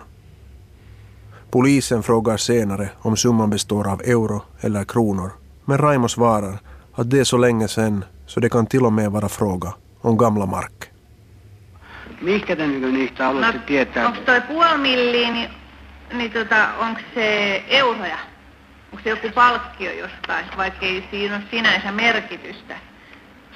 Polisen 1.54 2.02
frågar 2.02 2.36
senare 2.36 2.88
om 3.02 3.16
summan 3.16 3.50
består 3.50 3.88
av 3.88 4.00
euro 4.04 4.42
eller 4.60 4.84
kronor, 4.84 5.30
men 5.64 5.78
Raimo 5.78 6.08
svarar 6.08 6.58
att 6.94 7.10
det 7.10 7.18
är 7.18 7.24
så 7.24 7.36
länge 7.36 7.68
sedan 7.68 8.04
så 8.26 8.40
det 8.40 8.48
kan 8.48 8.66
till 8.66 8.84
och 8.86 8.92
med 8.92 9.10
vara 9.10 9.28
fråga 9.28 9.72
om 10.00 10.16
gamla 10.16 10.46
mark. 10.46 10.90
Mihinkä 12.20 12.56
te 12.56 12.66
niin 12.66 12.94
niistä 12.94 13.24
haluatte 13.24 13.58
tietää? 13.66 14.06
onko 14.06 14.20
toi 14.26 14.40
puoli 14.40 14.78
milliä, 14.78 15.30
niin, 15.32 15.48
niin 16.12 16.32
tota, 16.32 16.68
onko 16.78 17.00
se 17.14 17.56
euroja? 17.68 18.18
Onko 18.92 19.02
se 19.04 19.10
joku 19.10 19.28
palkkio 19.34 19.92
jostain, 19.92 20.46
vaikka 20.56 20.86
ei 20.86 21.04
siinä 21.10 21.36
ole 21.36 21.44
sinänsä 21.50 21.92
merkitystä? 21.92 22.76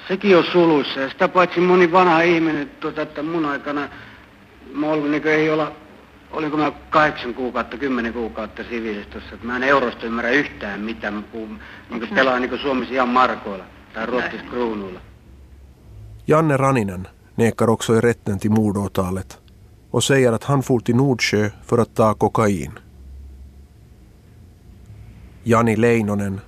Sekin 0.07 0.37
on 0.37 0.43
suluissa. 0.51 0.99
Ja 0.99 1.09
sitä 1.09 1.27
paitsi 1.27 1.59
moni 1.59 1.91
vanha 1.91 2.21
ihminen, 2.21 2.69
tuota, 2.69 3.01
että 3.01 3.23
mun 3.23 3.45
aikana 3.45 3.89
mä 4.73 4.87
ollut 4.87 5.11
niin 5.11 5.27
ei 5.27 5.49
olla, 5.49 5.71
oliko 6.31 6.57
mä 6.57 6.71
kahdeksan 6.89 7.33
kuukautta, 7.33 7.77
kymmenen 7.77 8.13
kuukautta 8.13 8.63
sivilistössä, 8.63 9.35
että 9.35 9.47
mä 9.47 9.55
en 9.55 9.63
eurosta 9.63 10.05
ymmärrä 10.05 10.29
yhtään 10.29 10.81
mitään. 10.81 11.13
Mä 11.13 11.21
puhun, 11.21 11.59
niin 11.89 11.99
kuin 11.99 12.15
pelaan 12.15 12.41
niin 12.41 12.49
kuin 12.49 12.61
Suomessa 12.61 12.93
ihan 12.93 13.09
markoilla 13.09 13.65
tai 13.93 14.05
ruotsissa 14.05 14.49
kruunuilla. 14.49 14.99
Janne 16.27 16.57
Raninen 16.57 17.07
nekar 17.37 17.69
också 17.69 17.97
i 17.97 18.01
rätten 18.01 18.39
till 18.39 18.51
mordåtalet 18.51 19.39
och 19.91 20.03
säger 20.03 20.33
att 20.33 20.43
han 20.43 20.61
for 20.61 20.79
till 20.79 20.95
Nordsjö 20.95 21.49
för 21.61 21.77
att 21.77 21.93
ta 21.93 22.13
kokain. 22.13 22.71
Jani 25.43 25.75
Leinonen 25.75 26.41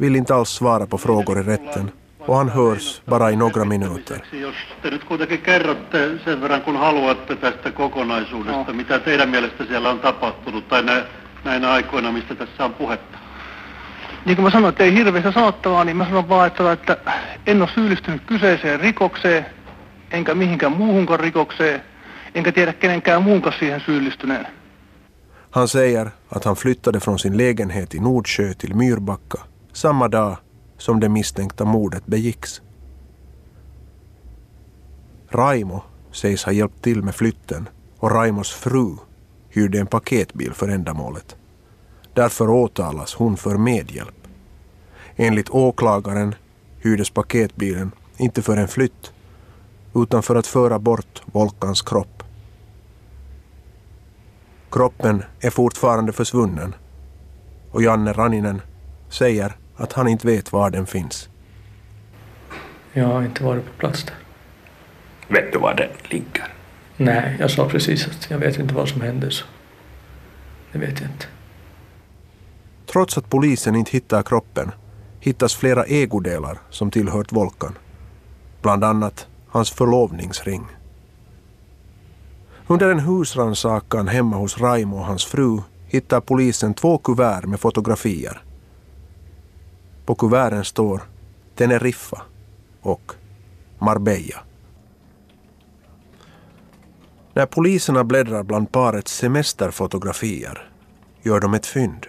vill 0.00 0.16
inte 0.16 0.34
alls 0.34 0.48
svara 0.48 0.86
på 0.86 0.98
frågor 0.98 1.38
i 1.38 1.42
rätten 1.42 1.90
och 2.26 2.36
han 2.36 2.48
hörs 2.48 3.02
bara 3.06 3.30
i 3.30 3.36
några 3.36 3.64
minuter. 3.64 4.20
Jos 4.32 4.54
te 4.82 4.90
nyt 4.90 5.04
kuitenkin 5.04 5.42
kerrotte 5.42 6.18
sen 6.24 6.40
verran 6.40 6.62
kun 6.62 6.76
haluatte 6.76 7.36
tästä 7.36 7.70
kokonaisuudesta, 7.70 8.64
No. 8.72 8.72
mitä 8.72 8.98
teidän 8.98 9.28
mielestä 9.28 9.64
siellä 9.64 9.90
on 9.90 10.00
tapahtunut 10.00 10.68
tai 10.68 10.82
nä, 10.82 11.04
näinä 11.44 11.70
aikoina, 11.72 12.12
mistä 12.12 12.34
tässä 12.34 12.64
on 12.64 12.74
puhetta. 12.74 13.18
Niin 14.26 14.36
kuin 14.36 14.44
mä 14.44 14.50
sanoin, 14.50 14.72
että 14.72 14.84
ei 14.84 14.94
hirveästi 14.94 15.32
sanottavaa, 15.32 15.84
niin 15.84 15.96
mä 15.96 16.04
sanon 16.04 16.28
vaan, 16.28 16.46
että, 16.46 16.72
että 16.72 16.96
en 17.46 17.62
ole 17.62 17.70
syyllistynyt 17.74 18.22
kyseiseen 18.26 18.80
rikokseen, 18.80 19.46
enkä 20.10 20.34
mihinkään 20.34 20.72
muuhunkaan 20.72 21.20
rikokseen, 21.20 21.82
enkä 22.34 22.52
tiedä 22.52 22.72
kenenkään 22.72 23.22
muunkaan 23.22 23.56
siihen 23.58 23.80
syyllistyneen. 23.86 24.46
Han 25.50 25.68
säger 25.68 26.10
att 26.36 26.44
han 26.44 26.54
flyttade 26.56 26.98
från 27.00 27.18
sin 27.18 27.36
lägenhet 27.48 27.94
i 27.94 27.98
Nordsjö 27.98 28.52
till 28.58 28.74
Myrbacka 28.76 29.38
samma 29.72 30.10
dag 30.12 30.34
som 30.84 31.00
det 31.00 31.08
misstänkta 31.08 31.64
mordet 31.64 32.06
begicks. 32.06 32.62
Raimo 35.28 35.82
sägs 36.12 36.44
ha 36.44 36.52
hjälpt 36.52 36.82
till 36.82 37.02
med 37.02 37.14
flytten 37.14 37.68
och 37.98 38.10
Raimos 38.10 38.52
fru 38.52 38.96
hyrde 39.48 39.80
en 39.80 39.86
paketbil 39.86 40.52
för 40.52 40.68
ändamålet. 40.68 41.36
Därför 42.14 42.50
åtalas 42.50 43.14
hon 43.14 43.36
för 43.36 43.56
medhjälp. 43.56 44.28
Enligt 45.16 45.50
åklagaren 45.50 46.34
hyrdes 46.78 47.10
paketbilen 47.10 47.90
inte 48.16 48.42
för 48.42 48.56
en 48.56 48.68
flytt 48.68 49.12
utan 49.94 50.22
för 50.22 50.36
att 50.36 50.46
föra 50.46 50.78
bort 50.78 51.22
Volkans 51.26 51.82
kropp. 51.82 52.22
Kroppen 54.70 55.22
är 55.40 55.50
fortfarande 55.50 56.12
försvunnen 56.12 56.74
och 57.70 57.82
Janne 57.82 58.12
Raninen 58.12 58.60
säger 59.08 59.56
att 59.76 59.92
han 59.92 60.08
inte 60.08 60.26
vet 60.26 60.52
var 60.52 60.70
den 60.70 60.86
finns. 60.86 61.28
Jag 62.92 63.06
har 63.06 63.22
inte 63.22 63.44
varit 63.44 63.66
på 63.66 63.72
plats 63.72 64.04
där. 64.04 64.14
Vet 65.28 65.52
du 65.52 65.58
var 65.58 65.74
den 65.74 65.90
ligger? 66.02 66.52
Nej, 66.96 67.36
jag 67.40 67.50
sa 67.50 67.68
precis 67.68 68.06
att 68.06 68.30
jag 68.30 68.38
vet 68.38 68.58
inte 68.58 68.74
vad 68.74 68.88
som 68.88 69.00
hände 69.00 69.30
så. 69.30 69.44
Det 70.72 70.78
vet 70.78 71.00
jag 71.00 71.10
inte. 71.10 71.26
Trots 72.86 73.18
att 73.18 73.30
polisen 73.30 73.76
inte 73.76 73.90
hittar 73.90 74.22
kroppen 74.22 74.72
hittas 75.24 75.54
flera 75.54 75.84
ägodelar 75.84 76.58
som 76.70 76.90
tillhört 76.90 77.32
Volkan. 77.32 77.78
Bland 78.62 78.84
annat 78.84 79.26
hans 79.48 79.70
förlovningsring. 79.70 80.66
Under 82.66 82.90
en 82.90 83.00
husrannsakan 83.00 84.08
hemma 84.08 84.36
hos 84.36 84.58
Raimo 84.58 84.96
och 84.96 85.04
hans 85.04 85.24
fru 85.24 85.58
hittar 85.86 86.20
polisen 86.20 86.74
två 86.74 86.98
kuvert 86.98 87.46
med 87.46 87.60
fotografier. 87.60 88.42
På 90.04 90.14
kuverten 90.14 90.64
står 90.64 91.02
Teneriffa 91.54 92.22
och 92.80 93.12
Marbella. 93.78 94.40
När 97.34 97.46
poliserna 97.46 98.04
bläddrar 98.04 98.42
bland 98.42 98.72
parets 98.72 99.16
semesterfotografier 99.16 100.70
gör 101.22 101.40
de 101.40 101.54
ett 101.54 101.66
fynd. 101.66 102.06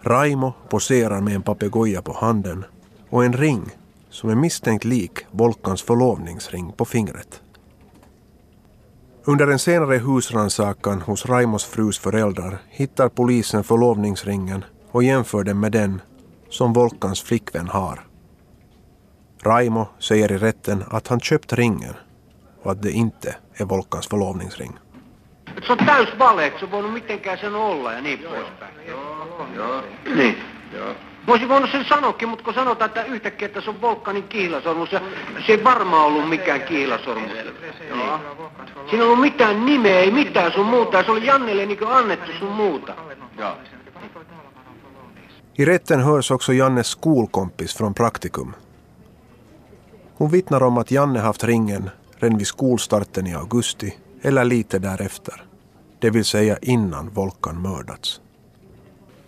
Raimo 0.00 0.52
poserar 0.68 1.20
med 1.20 1.34
en 1.34 1.42
papegoja 1.42 2.02
på 2.02 2.12
handen 2.12 2.64
och 3.10 3.24
en 3.24 3.32
ring 3.32 3.70
som 4.10 4.30
är 4.30 4.34
misstänkt 4.34 4.84
lik 4.84 5.18
Volkans 5.30 5.82
förlovningsring 5.82 6.72
på 6.72 6.84
fingret. 6.84 7.42
Under 9.24 9.48
en 9.48 9.58
senare 9.58 9.98
husrannsakan 9.98 11.00
hos 11.00 11.26
Raimos 11.26 11.64
frus 11.64 11.98
föräldrar 11.98 12.58
hittar 12.68 13.08
polisen 13.08 13.64
förlovningsringen 13.64 14.64
och 14.92 15.04
jämför 15.04 15.44
den 15.44 15.60
med 15.60 15.72
den 15.72 16.02
som 16.48 16.72
Volkans 16.72 17.22
flickvän 17.22 17.68
har. 17.68 18.00
Raimo 19.42 19.86
säger 19.98 20.32
i 20.32 20.38
rätten 20.38 20.84
att 20.90 21.08
han 21.08 21.20
köpt 21.20 21.52
ringen 21.52 21.94
och 22.62 22.72
att 22.72 22.82
det 22.82 22.90
inte 22.90 23.36
är 23.54 23.64
Volkans 23.64 24.08
förlovningsring. 24.08 24.78
Se 25.66 25.72
on 25.72 25.78
täys 25.78 26.08
vale, 26.18 26.52
se 26.58 26.64
on 26.64 26.70
voinut 26.70 26.92
mitenkään 26.92 27.38
sen 27.38 27.54
olla 27.54 27.92
ja 27.92 28.00
niin 28.00 28.18
poispäin. 28.18 28.74
Joo, 28.88 29.46
joo. 29.56 29.82
Niin. 30.14 30.36
Joo. 30.76 30.94
Mä 31.26 31.32
olisin 31.32 31.48
voinut 31.48 31.70
sen 31.70 31.84
sanoakin, 31.84 32.28
mutta 32.28 32.44
kun 32.44 32.54
sanotaan, 32.54 32.88
että 32.88 33.04
yhtäkkiä, 33.04 33.46
että 33.46 33.60
se 33.60 33.70
on 33.70 33.80
Volkanin 33.80 34.28
kihlasormus, 34.28 34.92
ja 34.92 35.00
se 35.46 35.52
ei 35.52 35.64
varmaan 35.64 36.06
ollut 36.06 36.28
mikään 36.28 36.60
kihlasormus. 36.60 37.32
Niin. 37.32 37.46
Siinä 38.90 39.02
ei 39.02 39.02
ollut 39.02 39.20
mitään 39.20 39.66
nimeä, 39.66 40.00
ei 40.00 40.10
mitään 40.10 40.52
sun 40.52 40.66
muuta, 40.66 40.96
ja 40.96 41.04
se 41.04 41.10
oli 41.10 41.26
Jannelle 41.26 41.66
niin 41.66 41.86
annettu 41.86 42.30
sun 42.38 42.52
muuta. 42.52 42.94
Joo. 43.38 43.56
I 45.54 45.64
rätten 45.64 46.00
hörs 46.00 46.30
också 46.30 46.52
Jannes 46.52 46.86
skolkompis 46.86 47.74
från 47.74 47.94
praktikum. 47.94 48.54
Hon 50.14 50.30
vittnar 50.30 50.62
om 50.62 50.78
att 50.78 50.90
Janne 50.90 51.18
haft 51.18 51.44
ringen 51.44 51.90
redan 52.16 52.38
vid 52.38 52.46
skolstarten 52.46 53.26
i 53.26 53.34
augusti 53.34 53.94
eller 54.22 54.44
lite 54.44 54.78
därefter. 54.78 55.44
Det 55.98 56.10
vill 56.10 56.24
säga 56.24 56.58
innan 56.62 57.10
Volkan 57.10 57.62
mördats. 57.62 58.20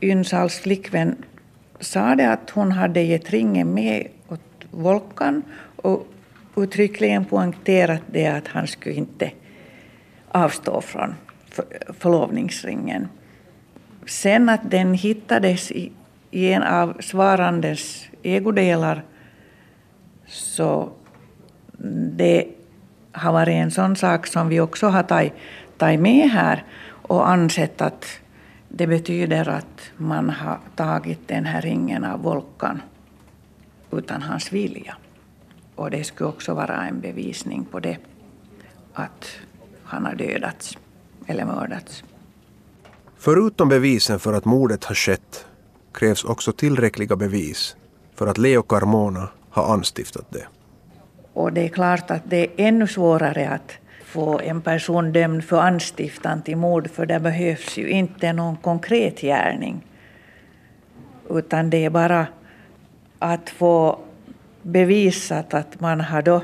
Ynsals 0.00 0.58
flickvän 0.58 1.16
sa 1.80 2.14
det 2.14 2.32
att 2.32 2.50
hon 2.50 2.72
hade 2.72 3.02
gett 3.02 3.30
ringen 3.30 3.74
med 3.74 4.08
åt 4.28 4.40
Volkan 4.70 5.42
och 5.76 6.06
uttryckligen 6.56 7.24
poängterat 7.24 8.02
det 8.12 8.26
att 8.26 8.48
han 8.48 8.66
skulle 8.66 8.94
inte 8.94 9.30
avstå 10.28 10.80
från 10.80 11.14
förlovningsringen. 11.98 13.08
Sen 14.06 14.48
att 14.48 14.70
den 14.70 14.94
hittades 14.94 15.70
i, 15.70 15.92
i 16.34 16.52
en 16.52 16.62
av 16.62 16.96
svarandens 17.00 18.06
ägodelar 18.22 19.04
så 20.26 20.92
det 22.16 22.48
har 23.12 23.32
varit 23.32 23.52
en 23.52 23.70
sån 23.70 23.96
sak 23.96 24.26
som 24.26 24.48
vi 24.48 24.60
också 24.60 24.86
har 24.86 25.02
tagit, 25.02 25.32
tagit 25.78 26.00
med 26.00 26.30
här 26.30 26.64
och 26.86 27.28
ansett 27.28 27.80
att 27.80 28.06
det 28.68 28.86
betyder 28.86 29.48
att 29.48 29.80
man 29.96 30.30
har 30.30 30.58
tagit 30.76 31.28
den 31.28 31.44
här 31.44 31.62
ringen 31.62 32.04
av 32.04 32.22
Volkan 32.22 32.82
utan 33.92 34.22
hans 34.22 34.52
vilja. 34.52 34.96
Och 35.74 35.90
det 35.90 36.04
skulle 36.04 36.28
också 36.28 36.54
vara 36.54 36.86
en 36.86 37.00
bevisning 37.00 37.64
på 37.64 37.80
det, 37.80 37.96
att 38.92 39.26
han 39.84 40.04
har 40.04 40.14
dödats 40.14 40.78
eller 41.26 41.44
mördats. 41.44 42.04
Förutom 43.16 43.68
bevisen 43.68 44.18
för 44.18 44.32
att 44.32 44.44
mordet 44.44 44.84
har 44.84 44.94
skett 44.94 45.46
krävs 45.94 46.24
också 46.24 46.52
tillräckliga 46.52 47.16
bevis 47.16 47.76
för 48.14 48.26
att 48.26 48.38
Leo 48.38 48.62
Carmona 48.62 49.28
har 49.50 49.72
anstiftat 49.72 50.26
det. 50.30 50.46
Och 51.32 51.52
det 51.52 51.60
är 51.60 51.68
klart 51.68 52.10
att 52.10 52.22
det 52.24 52.36
är 52.36 52.48
ännu 52.56 52.86
svårare 52.86 53.48
att 53.48 53.72
få 54.04 54.40
en 54.40 54.60
person 54.60 55.12
dömd 55.12 55.44
för 55.44 55.60
anstiftan 55.60 56.42
till 56.42 56.56
mord 56.56 56.90
för 56.90 57.06
det 57.06 57.20
behövs 57.20 57.76
ju 57.76 57.88
inte 57.88 58.32
någon 58.32 58.56
konkret 58.56 59.20
gärning. 59.20 59.86
Utan 61.30 61.70
det 61.70 61.84
är 61.84 61.90
bara 61.90 62.26
att 63.18 63.50
få 63.50 63.98
bevisat 64.62 65.54
att 65.54 65.80
man 65.80 66.00
har 66.00 66.22
då 66.22 66.42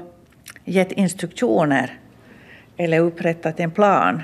gett 0.64 0.92
instruktioner 0.92 1.98
eller 2.76 3.00
upprättat 3.00 3.60
en 3.60 3.70
plan 3.70 4.22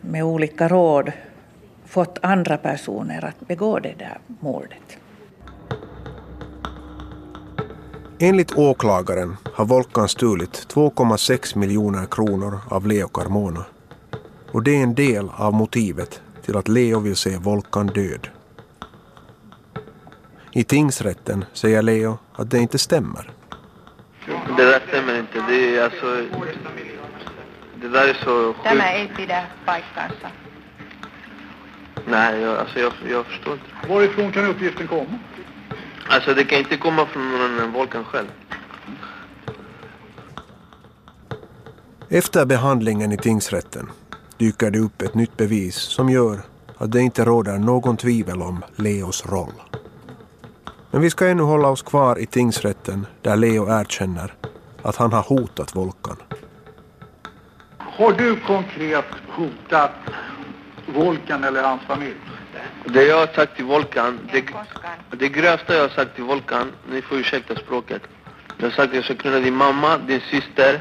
med 0.00 0.24
olika 0.24 0.68
råd 0.68 1.12
fått 1.90 2.18
andra 2.22 2.56
personer 2.56 3.24
att 3.24 3.48
begå 3.48 3.78
det 3.78 3.94
där 3.98 4.18
mordet. 4.40 4.98
Enligt 8.18 8.52
åklagaren 8.52 9.36
har 9.54 9.64
Volkan 9.64 10.08
stulit 10.08 10.66
2,6 10.74 11.58
miljoner 11.58 12.06
kronor 12.06 12.60
av 12.68 12.86
Leo 12.86 13.08
Carmona. 13.08 13.64
Och 14.52 14.62
det 14.62 14.70
är 14.70 14.82
en 14.82 14.94
del 14.94 15.30
av 15.36 15.54
motivet 15.54 16.22
till 16.44 16.56
att 16.56 16.68
Leo 16.68 17.00
vill 17.00 17.16
se 17.16 17.36
Volkan 17.36 17.86
död. 17.86 18.28
I 20.52 20.64
tingsrätten 20.64 21.44
säger 21.52 21.82
Leo 21.82 22.18
att 22.32 22.50
det 22.50 22.58
inte 22.58 22.78
stämmer. 22.78 23.30
Det 24.56 24.64
där 24.64 24.80
stämmer 24.88 25.18
inte. 25.18 25.44
Det 25.48 25.76
är 25.76 25.84
alltså... 25.84 26.06
Det 27.82 27.88
där 27.88 28.08
är 28.08 28.14
så 28.14 28.52
sjukt. 28.52 28.64
Tämä 28.64 28.92
ei 28.92 29.08
pidä 29.16 29.46
paikkaansa. 29.66 30.30
Nej, 32.10 32.40
jag, 32.40 32.56
alltså 32.56 32.78
jag, 32.78 32.92
jag 33.10 33.26
förstår 33.26 33.52
inte. 33.52 33.88
Varifrån 33.88 34.32
kan 34.32 34.46
uppgiften 34.46 34.88
komma? 34.88 35.18
Alltså 36.08 36.34
det 36.34 36.44
kan 36.44 36.58
inte 36.58 36.76
komma 36.76 37.06
från 37.06 37.30
någon 37.30 37.58
än 37.58 37.72
Volkan 37.72 38.04
själv. 38.04 38.28
Efter 42.08 42.46
behandlingen 42.46 43.12
i 43.12 43.16
tingsrätten 43.16 43.90
dyker 44.38 44.70
det 44.70 44.78
upp 44.78 45.02
ett 45.02 45.14
nytt 45.14 45.36
bevis 45.36 45.76
som 45.76 46.08
gör 46.08 46.40
att 46.78 46.92
det 46.92 47.00
inte 47.00 47.24
råder 47.24 47.58
någon 47.58 47.96
tvivel 47.96 48.42
om 48.42 48.64
Leos 48.76 49.26
roll. 49.26 49.52
Men 50.90 51.00
vi 51.00 51.10
ska 51.10 51.28
ännu 51.28 51.42
hålla 51.42 51.68
oss 51.68 51.82
kvar 51.82 52.18
i 52.18 52.26
tingsrätten 52.26 53.06
där 53.22 53.36
Leo 53.36 53.68
erkänner 53.80 54.34
att 54.82 54.96
han 54.96 55.12
har 55.12 55.22
hotat 55.22 55.76
Volkan. 55.76 56.16
Har 57.78 58.12
du 58.12 58.36
konkret 58.36 59.04
hotat 59.28 59.90
Volkan 60.92 61.44
eller 61.44 61.62
hans 61.62 61.82
familj? 61.82 62.14
Det 62.84 63.04
jag 63.04 63.16
har 63.18 63.26
sagt 63.26 63.56
till 63.56 63.64
Volkan, 63.64 64.18
det, 64.32 64.44
det 65.10 65.28
grövsta 65.28 65.74
jag 65.74 65.82
har 65.82 65.88
sagt 65.88 66.14
till 66.14 66.24
Volkan, 66.24 66.72
ni 66.90 67.02
får 67.02 67.18
ursäkta 67.18 67.54
språket. 67.56 68.02
Jag 68.58 68.66
har 68.66 68.70
sagt 68.70 68.88
att 68.88 68.94
jag 68.94 69.04
ska 69.04 69.14
kunna 69.14 69.38
din 69.38 69.54
mamma, 69.54 69.98
din 69.98 70.20
syster, 70.20 70.80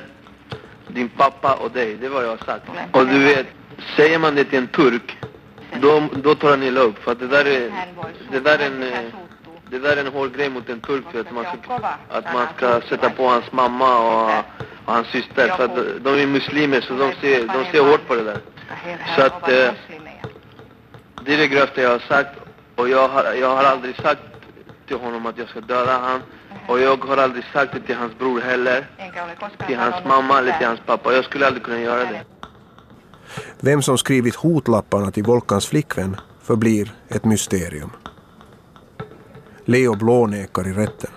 din 0.88 1.10
pappa 1.10 1.54
och 1.56 1.72
dig. 1.72 1.96
Det 2.02 2.10
vad 2.10 2.24
jag 2.24 2.30
har 2.30 2.38
sagt. 2.46 2.66
Och 2.92 3.06
du 3.08 3.20
vet, 3.20 3.48
säger 3.96 4.20
man 4.20 4.36
det 4.36 4.44
till 4.44 4.60
en 4.60 4.68
turk, 4.68 5.18
då, 5.82 6.04
då 6.14 6.36
tar 6.36 6.50
han 6.50 6.64
illa 6.64 6.80
upp. 6.82 7.04
För 7.04 7.12
att 7.12 7.20
det 7.20 7.28
där 7.28 7.46
är, 7.46 7.72
det 8.32 8.40
där 8.40 8.60
är 8.60 8.66
en, 8.66 8.80
det 9.70 9.80
där 9.80 9.98
är 9.98 10.02
en 10.06 10.14
hård 10.14 10.36
grej 10.36 10.50
mot 10.50 10.70
en 10.70 10.80
turk. 10.80 11.04
För 11.12 11.20
att 11.20 11.32
man 11.32 11.44
ska, 11.46 11.76
att 12.10 12.34
man 12.34 12.48
ska 12.58 12.82
sätta 12.82 13.10
på 13.10 13.28
hans 13.28 13.52
mamma 13.52 13.98
och, 14.00 14.44
och 14.86 14.94
hans 14.94 15.08
syster. 15.08 15.48
För 15.48 15.66
att 15.66 15.76
de- 15.76 16.00
de 16.16 16.22
är 16.24 16.28
muslimer 16.28 16.82
så 16.82 16.94
de 16.94 17.14
ser, 17.22 17.48
de 17.48 17.66
ser 17.72 17.90
hårt 17.92 18.08
på 18.08 18.16
det 18.16 18.24
där. 18.24 18.38
Så 19.16 19.22
att 19.26 19.44
eh, 19.44 19.74
det 21.26 21.34
är 21.34 21.38
det 21.38 21.48
grövsta 21.48 21.82
jag 21.82 21.90
har 21.90 22.00
sagt. 22.00 22.40
Och 22.76 22.90
jag 22.90 23.08
har, 23.08 23.34
jag 23.34 23.56
har 23.56 23.64
aldrig 23.64 23.96
sagt 23.96 24.22
till 24.88 24.98
honom 24.98 25.26
att 25.26 25.38
jag 25.38 25.50
ska 25.50 25.62
döda 25.62 25.98
han. 25.98 26.22
Och 26.68 26.80
jag 26.80 26.98
har 27.06 27.18
aldrig 27.18 27.44
sagt 27.54 27.74
det 27.74 27.80
till 27.80 27.96
hans 27.96 28.18
bror 28.18 28.42
heller. 28.42 28.88
Till 29.68 29.78
hans 29.78 30.06
mamma 30.06 30.40
eller 30.40 30.58
till 30.58 30.68
hans 30.68 30.80
pappa. 30.86 31.14
Jag 31.14 31.26
skulle 31.26 31.48
aldrig 31.48 31.64
kunna 31.64 31.80
göra 31.80 32.12
det. 32.12 32.24
Vem 33.60 33.82
som 33.82 33.98
skrivit 33.98 34.36
hotlapparna 34.36 35.12
till 35.12 35.24
Volkans 35.24 35.68
flickvän 35.68 36.16
förblir 36.42 36.92
ett 37.08 37.26
mysterium. 37.26 37.90
Leo 39.66 39.96
blånekar 39.96 40.68
i 40.68 40.74
rätten. 40.74 41.12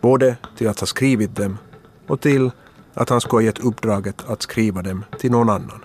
Både 0.00 0.36
till 0.56 0.68
att 0.68 0.80
ha 0.80 0.86
skrivit 0.86 1.36
dem 1.36 1.58
och 2.06 2.20
till 2.20 2.50
att 2.94 3.08
han 3.08 3.20
skulle 3.20 3.36
ha 3.36 3.42
gett 3.42 3.58
uppdraget 3.58 4.30
att 4.30 4.42
skriva 4.42 4.82
dem 4.82 5.04
till 5.18 5.30
någon 5.30 5.50
annan. 5.50 5.84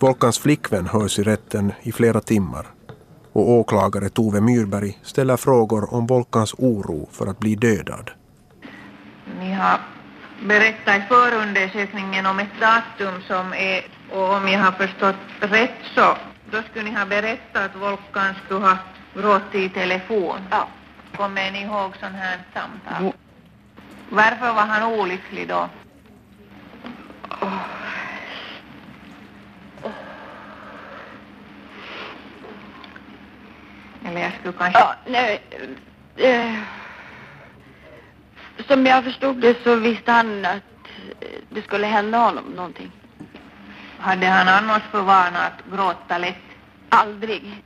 Volkans 0.00 0.38
flickvän 0.38 0.86
hörs 0.86 1.18
i 1.18 1.22
rätten 1.22 1.72
i 1.82 1.92
flera 1.92 2.20
timmar 2.20 2.66
och 3.32 3.50
åklagare 3.50 4.08
Tove 4.08 4.40
Myrberg 4.40 4.98
ställer 5.02 5.36
frågor 5.36 5.94
om 5.94 6.06
Volkans 6.06 6.54
oro 6.58 7.08
för 7.12 7.26
att 7.26 7.38
bli 7.38 7.54
dödad. 7.54 8.10
Ni 9.38 9.52
har 9.52 9.80
berätta 10.42 10.96
i 10.96 11.02
förundersökningen 11.08 12.26
om 12.26 12.38
ett 12.38 12.60
datum 12.60 13.22
som 13.26 13.54
är, 13.54 13.84
och 14.12 14.34
om 14.34 14.48
jag 14.48 14.60
har 14.60 14.72
förstått 14.72 15.16
rätt 15.40 15.78
så, 15.94 16.16
då 16.50 16.62
skulle 16.70 16.84
ni 16.84 16.96
ha 16.96 17.06
berättat 17.06 17.64
att 17.64 17.80
Volkan 17.80 18.34
skulle 18.44 18.60
ha 18.60 18.78
gråtit 19.14 19.54
i 19.54 19.68
telefon. 19.68 20.38
Ja. 20.50 20.68
Kommer 21.16 21.50
ni 21.50 21.62
ihåg 21.62 21.96
sån 22.00 22.14
här 22.14 22.38
samtal? 22.54 23.12
Varför 24.10 24.54
var 24.54 24.66
han 24.66 25.00
olycklig 25.00 25.48
då? 25.48 25.68
Eller 34.04 34.20
jag 34.20 34.32
skulle 34.32 34.54
kanske... 34.58 34.80
Ja, 34.80 34.94
nej, 35.06 35.42
eh, 36.16 36.54
som 38.68 38.86
jag 38.86 39.04
förstod 39.04 39.40
det 39.40 39.56
så 39.64 39.76
visste 39.76 40.12
han 40.12 40.44
att 40.44 40.62
eh, 41.20 41.28
det 41.50 41.62
skulle 41.62 41.86
hända 41.86 42.18
honom 42.18 42.44
någonting. 42.44 42.92
Hade 43.98 44.26
han 44.26 44.48
annars 44.48 44.82
för 44.82 45.02
vana 45.02 45.38
att 45.38 45.76
gråta 45.76 46.18
lätt? 46.18 46.36
Aldrig. 46.88 47.62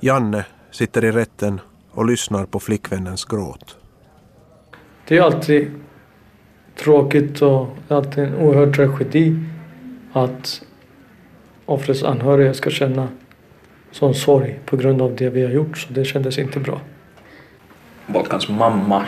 Janne 0.00 0.44
sitter 0.70 1.04
i 1.04 1.12
rätten 1.12 1.60
och 1.90 2.06
lyssnar 2.06 2.46
på 2.46 2.60
flickvännens 2.60 3.24
gråt. 3.24 3.76
Det 5.06 5.16
är 5.16 5.22
alltid 5.22 5.80
tråkigt 6.76 7.42
och 7.42 7.76
alltid 7.88 8.24
en 8.24 8.34
oerhörd 8.34 8.76
tragedi 8.76 9.36
att 10.12 10.62
offrets 11.66 12.02
anhöriga 12.02 12.54
ska 12.54 12.70
känna 12.70 13.08
sån 13.90 14.14
sorg 14.14 14.58
på 14.64 14.76
grund 14.76 15.02
av 15.02 15.16
det 15.16 15.28
vi 15.28 15.44
har 15.44 15.50
gjort. 15.50 15.78
Så 15.78 15.92
det 15.92 16.04
kändes 16.04 16.38
inte 16.38 16.60
bra. 16.60 16.80
Volkans 18.06 18.48
mamma 18.48 19.06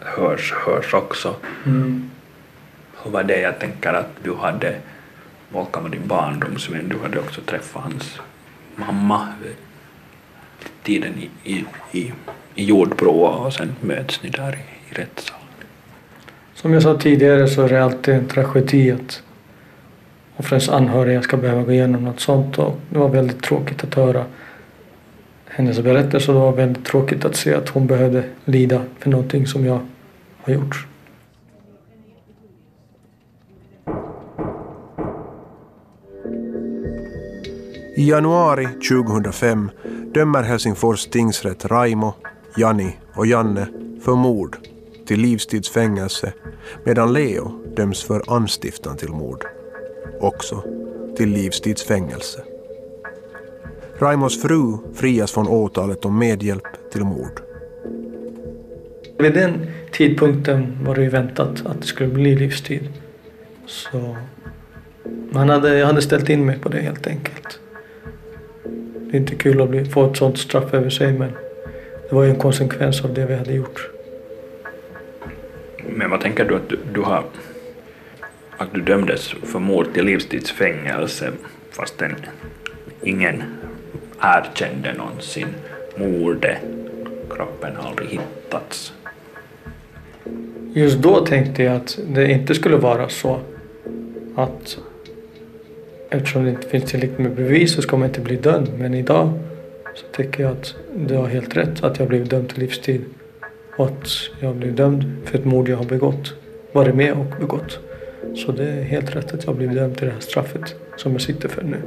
hörs, 0.00 0.52
hörs 0.52 0.94
också. 0.94 1.36
Mm. 1.66 2.10
Hur 3.02 3.10
var 3.10 3.22
det? 3.22 3.40
Jag 3.40 3.58
tänker 3.58 3.92
att 3.92 4.10
du 4.22 4.34
hade, 4.34 4.74
Volkan 5.48 5.82
var 5.82 5.90
din 5.90 6.06
barndomsvän, 6.06 6.88
du 6.88 6.98
hade 6.98 7.18
också 7.18 7.40
träffat 7.40 7.82
hans 7.82 8.20
mamma 8.76 9.28
tiden 10.82 11.14
i, 11.18 11.52
i, 11.52 11.64
i, 11.92 12.12
i 12.54 12.64
Jordbro 12.64 13.10
och 13.10 13.52
sen 13.52 13.76
möts 13.80 14.22
ni 14.22 14.30
där 14.30 14.52
i, 14.52 14.90
i 14.90 14.94
rättssalen. 14.94 15.40
Som 16.54 16.72
jag 16.72 16.82
sa 16.82 16.98
tidigare 16.98 17.48
så 17.48 17.62
är 17.62 17.68
det 17.68 17.84
alltid 17.84 18.14
en 18.14 18.28
tragedi 18.28 18.90
att 18.90 19.22
offrens 20.40 20.68
anhöriga 20.68 21.22
ska 21.22 21.36
behöva 21.36 21.62
gå 21.62 21.72
igenom 21.72 22.04
något 22.04 22.20
sånt. 22.20 22.58
Och 22.58 22.76
det 22.90 22.98
var 22.98 23.08
väldigt 23.08 23.42
tråkigt 23.42 23.84
att 23.84 23.94
höra 23.94 24.24
hennes 25.46 25.80
berättelse. 25.80 26.30
Och 26.30 26.34
det 26.34 26.40
var 26.40 26.52
väldigt 26.52 26.84
tråkigt 26.84 27.24
att 27.24 27.36
se 27.36 27.54
att 27.54 27.68
hon 27.68 27.86
behövde 27.86 28.24
lida 28.44 28.82
för 28.98 29.10
någonting 29.10 29.46
som 29.46 29.64
jag 29.64 29.80
har 30.42 30.52
gjort. 30.52 30.86
I 37.96 38.10
januari 38.10 38.68
2005 38.88 39.70
dömer 40.14 40.42
Helsingfors 40.42 41.06
tingsrätt 41.06 41.64
Raimo, 41.64 42.14
Jani 42.56 42.96
och 43.14 43.26
Janne 43.26 43.66
för 44.04 44.14
mord 44.14 44.56
till 45.06 45.20
livstidsfängelse 45.20 46.32
medan 46.84 47.12
Leo 47.12 47.60
döms 47.76 48.02
för 48.02 48.22
anstiftan 48.34 48.96
till 48.96 49.08
mord, 49.08 49.44
också 50.20 50.64
till 51.16 51.28
livstidsfängelse. 51.28 52.42
Raimos 53.98 54.42
fru 54.42 54.78
frias 54.94 55.32
från 55.32 55.48
åtalet 55.48 56.04
om 56.04 56.18
medhjälp 56.18 56.90
till 56.92 57.04
mord. 57.04 57.40
Vid 59.18 59.34
den 59.34 59.66
tidpunkten 59.92 60.78
var 60.84 60.94
det 60.94 61.02
ju 61.02 61.08
väntat 61.08 61.66
att 61.66 61.80
det 61.80 61.86
skulle 61.86 62.10
bli 62.10 62.34
livstid. 62.34 62.88
Så 63.66 64.16
man 65.30 65.48
hade, 65.48 65.78
jag 65.78 65.86
hade 65.86 66.02
ställt 66.02 66.28
in 66.28 66.46
mig 66.46 66.58
på 66.58 66.68
det 66.68 66.80
helt 66.80 67.06
enkelt. 67.06 67.60
Det 69.10 69.16
är 69.16 69.20
inte 69.20 69.34
kul 69.34 69.60
att 69.60 69.70
bli, 69.70 69.84
få 69.84 70.10
ett 70.10 70.16
sånt 70.16 70.38
straff 70.38 70.74
över 70.74 70.90
sig 70.90 71.12
men 71.12 71.30
det 72.08 72.14
var 72.14 72.24
ju 72.24 72.30
en 72.30 72.36
konsekvens 72.36 73.04
av 73.04 73.14
det 73.14 73.26
vi 73.26 73.34
hade 73.34 73.52
gjort. 73.52 73.90
Men 75.88 76.10
vad 76.10 76.20
tänker 76.20 76.44
du 76.44 76.56
att 76.56 76.68
du, 76.68 76.78
du 76.94 77.00
har 77.00 77.24
att 78.60 78.74
du 78.74 78.80
dömdes 78.80 79.28
för 79.28 79.58
mord 79.58 79.94
till 79.94 80.04
livstidsfängelse 80.04 81.32
fastän 81.70 82.14
ingen 83.02 83.42
erkände 84.20 84.92
någonsin 84.92 85.46
mordet. 85.96 86.58
Kroppen 87.30 87.76
har 87.76 87.88
aldrig 87.90 88.08
hittats. 88.08 88.92
Just 90.72 90.98
då 90.98 91.26
tänkte 91.26 91.62
jag 91.62 91.76
att 91.76 91.98
det 92.08 92.30
inte 92.30 92.54
skulle 92.54 92.76
vara 92.76 93.08
så 93.08 93.40
att 94.36 94.78
eftersom 96.10 96.44
det 96.44 96.50
inte 96.50 96.68
finns 96.68 96.84
tillräckligt 96.84 97.18
med 97.18 97.34
bevis 97.34 97.74
så 97.74 97.82
ska 97.82 97.96
man 97.96 98.08
inte 98.08 98.20
bli 98.20 98.36
dömd. 98.36 98.68
Men 98.78 98.94
idag 98.94 99.38
så 99.94 100.06
tycker 100.16 100.42
jag 100.42 100.52
att 100.52 100.74
du 100.96 101.14
har 101.14 101.26
helt 101.26 101.56
rätt 101.56 101.84
att 101.84 101.98
jag 101.98 102.08
blev 102.08 102.28
dömd 102.28 102.48
till 102.48 102.60
livstid 102.60 103.04
och 103.76 103.86
att 103.86 104.08
jag 104.40 104.56
blev 104.56 104.74
dömd 104.74 105.16
för 105.24 105.38
ett 105.38 105.44
mord 105.44 105.68
jag 105.68 105.76
har 105.76 105.84
begått, 105.84 106.34
varit 106.72 106.94
med 106.94 107.12
och 107.12 107.40
begått. 107.40 107.80
Så 108.34 108.52
det 108.52 108.64
är 108.64 108.82
helt 108.82 109.16
rätt 109.16 109.34
att 109.34 109.44
jag 109.44 109.56
blev 109.56 109.74
dömd 109.74 109.96
till 109.96 110.06
det 110.06 110.12
här 110.12 110.20
straffet 110.20 110.74
som 110.96 111.12
jag 111.12 111.20
sitter 111.20 111.48
för 111.48 111.62
nu. 111.62 111.82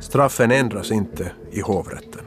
Straffen 0.00 0.50
ändras 0.50 0.90
inte 0.90 1.32
i 1.50 1.60
hovrätten. 1.60 2.22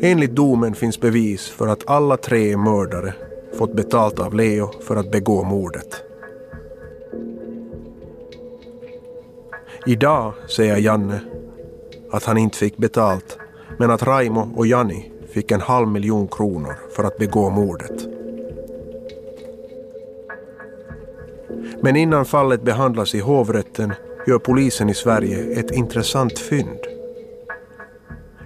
Enligt 0.00 0.30
domen 0.30 0.74
finns 0.74 1.00
bevis 1.00 1.48
för 1.48 1.68
att 1.68 1.90
alla 1.90 2.16
tre 2.16 2.56
mördare 2.56 3.14
fått 3.58 3.76
betalt 3.76 4.18
av 4.18 4.34
Leo 4.34 4.70
för 4.82 4.96
att 4.96 5.10
begå 5.10 5.44
mordet. 5.44 6.02
Idag 9.86 10.34
säger 10.48 10.76
Janne 10.76 11.20
att 12.10 12.24
han 12.24 12.38
inte 12.38 12.58
fick 12.58 12.76
betalt 12.76 13.38
men 13.78 13.90
att 13.90 14.02
Raimo 14.02 14.52
och 14.56 14.66
Jani 14.66 15.12
fick 15.28 15.50
en 15.50 15.60
halv 15.60 15.88
miljon 15.88 16.28
kronor 16.28 16.74
för 16.96 17.04
att 17.04 17.18
begå 17.18 17.50
mordet. 17.50 18.08
Men 21.82 21.96
innan 21.96 22.24
fallet 22.24 22.62
behandlas 22.62 23.14
i 23.14 23.20
hovrätten 23.20 23.92
gör 24.26 24.38
polisen 24.38 24.88
i 24.88 24.94
Sverige 24.94 25.60
ett 25.60 25.70
intressant 25.70 26.38
fynd. 26.38 26.80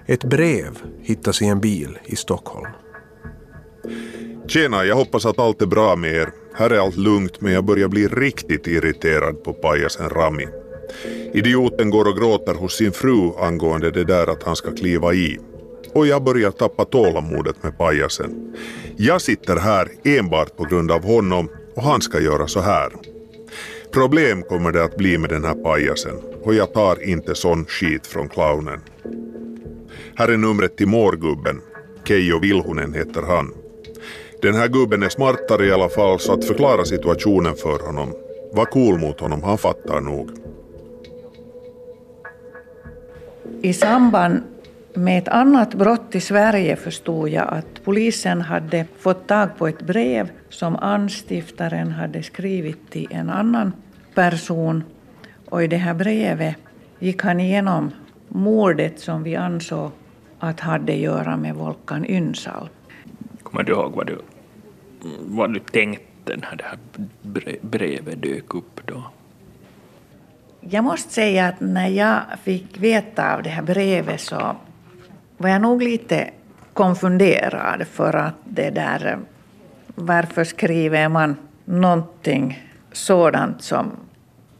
Ett 0.06 0.24
brev 0.24 0.78
hittas 1.00 1.42
i 1.42 1.46
en 1.46 1.60
bil 1.60 1.98
i 2.04 2.16
Stockholm. 2.16 2.70
Tjena, 4.46 4.84
jag 4.84 4.96
hoppas 4.96 5.26
att 5.26 5.38
allt 5.38 5.62
är 5.62 5.66
bra 5.66 5.96
med 5.96 6.12
er. 6.14 6.30
Här 6.54 6.70
är 6.70 6.78
allt 6.78 6.96
lugnt 6.96 7.40
men 7.40 7.52
jag 7.52 7.64
börjar 7.64 7.88
bli 7.88 8.08
riktigt 8.08 8.66
irriterad 8.66 9.44
på 9.44 9.52
pajasen 9.52 10.08
Rami. 10.08 10.46
Idioten 11.32 11.90
går 11.90 12.08
och 12.08 12.16
gråter 12.16 12.54
hos 12.54 12.76
sin 12.76 12.92
fru 12.92 13.30
angående 13.38 13.90
det 13.90 14.04
där 14.04 14.26
att 14.26 14.42
han 14.42 14.56
ska 14.56 14.74
kliva 14.74 15.12
i. 15.14 15.38
Och 15.92 16.06
jag 16.06 16.22
börjar 16.24 16.50
tappa 16.50 16.84
tålamodet 16.84 17.62
med 17.62 17.78
pajasen. 17.78 18.56
Jag 18.96 19.20
sitter 19.20 19.56
här 19.56 19.88
enbart 20.04 20.56
på 20.56 20.64
grund 20.64 20.90
av 20.90 21.04
honom 21.04 21.48
och 21.76 21.82
han 21.82 22.00
ska 22.00 22.20
göra 22.20 22.46
så 22.46 22.60
här. 22.60 22.92
Problem 23.92 24.42
kommer 24.42 24.72
det 24.72 24.84
att 24.84 24.96
bli 24.96 25.18
med 25.18 25.30
den 25.30 25.44
här 25.44 25.54
pajasen 25.54 26.16
och 26.42 26.54
jag 26.54 26.72
tar 26.72 27.02
inte 27.02 27.34
sån 27.34 27.64
skit 27.64 28.06
från 28.06 28.28
clownen. 28.28 28.80
Här 30.14 30.28
är 30.28 30.36
numret 30.36 30.76
till 30.76 30.86
mårgubben. 30.86 31.60
Keijo 32.04 32.38
Vilhunen 32.38 32.94
heter 32.94 33.22
han. 33.22 33.54
Den 34.42 34.54
här 34.54 34.68
gubben 34.68 35.02
är 35.02 35.08
smartare 35.08 35.66
i 35.66 35.72
alla 35.72 35.88
fall 35.88 36.18
så 36.18 36.32
att 36.32 36.44
förklara 36.44 36.84
situationen 36.84 37.56
för 37.56 37.78
honom. 37.78 38.12
Var 38.52 38.64
cool 38.64 38.98
mot 38.98 39.20
honom, 39.20 39.42
han 39.42 39.58
fattar 39.58 40.00
nog. 40.00 40.30
I 43.62 43.72
samband 43.72 44.42
med 44.94 45.18
ett 45.18 45.28
annat 45.28 45.74
brott 45.74 46.14
i 46.14 46.20
Sverige 46.20 46.76
förstod 46.76 47.28
jag 47.28 47.48
att 47.48 47.84
polisen 47.84 48.40
hade 48.40 48.86
fått 48.98 49.26
tag 49.26 49.48
på 49.58 49.68
ett 49.68 49.82
brev 49.82 50.30
som 50.48 50.76
anstiftaren 50.76 51.92
hade 51.92 52.22
skrivit 52.22 52.90
till 52.90 53.08
en 53.10 53.30
annan 53.30 53.72
person. 54.14 54.84
Och 55.48 55.62
i 55.64 55.66
det 55.66 55.76
här 55.76 55.94
brevet 55.94 56.56
gick 56.98 57.22
han 57.22 57.40
igenom 57.40 57.90
mordet 58.28 59.00
som 59.00 59.22
vi 59.22 59.36
ansåg 59.36 59.90
att 60.38 60.60
hade 60.60 60.92
att 60.92 60.98
göra 60.98 61.36
med 61.36 61.54
Volkan 61.54 62.06
Ynsal. 62.10 62.68
Kommer 63.42 63.62
du 63.62 63.72
ihåg 63.72 63.92
vad 63.92 64.06
du, 64.06 64.18
vad 65.20 65.54
du 65.54 65.60
tänkte 65.60 66.36
när 66.36 66.56
det 66.56 66.64
här 66.64 66.78
brevet 67.60 68.22
dök 68.22 68.54
upp 68.54 68.80
då? 68.86 69.02
Jag 70.60 70.84
måste 70.84 71.12
säga 71.12 71.48
att 71.48 71.60
när 71.60 71.88
jag 71.88 72.20
fick 72.42 72.78
veta 72.78 73.34
av 73.34 73.42
det 73.42 73.50
här 73.50 73.62
brevet 73.62 74.20
så 74.20 74.56
var 75.40 75.48
jag 75.48 75.62
nog 75.62 75.82
lite 75.82 76.30
konfunderad 76.72 77.86
för 77.86 78.16
att 78.16 78.34
det 78.44 78.70
där 78.70 79.18
varför 79.94 80.44
skriver 80.44 81.08
man 81.08 81.36
någonting 81.64 82.68
sådant 82.92 83.62
som, 83.62 83.90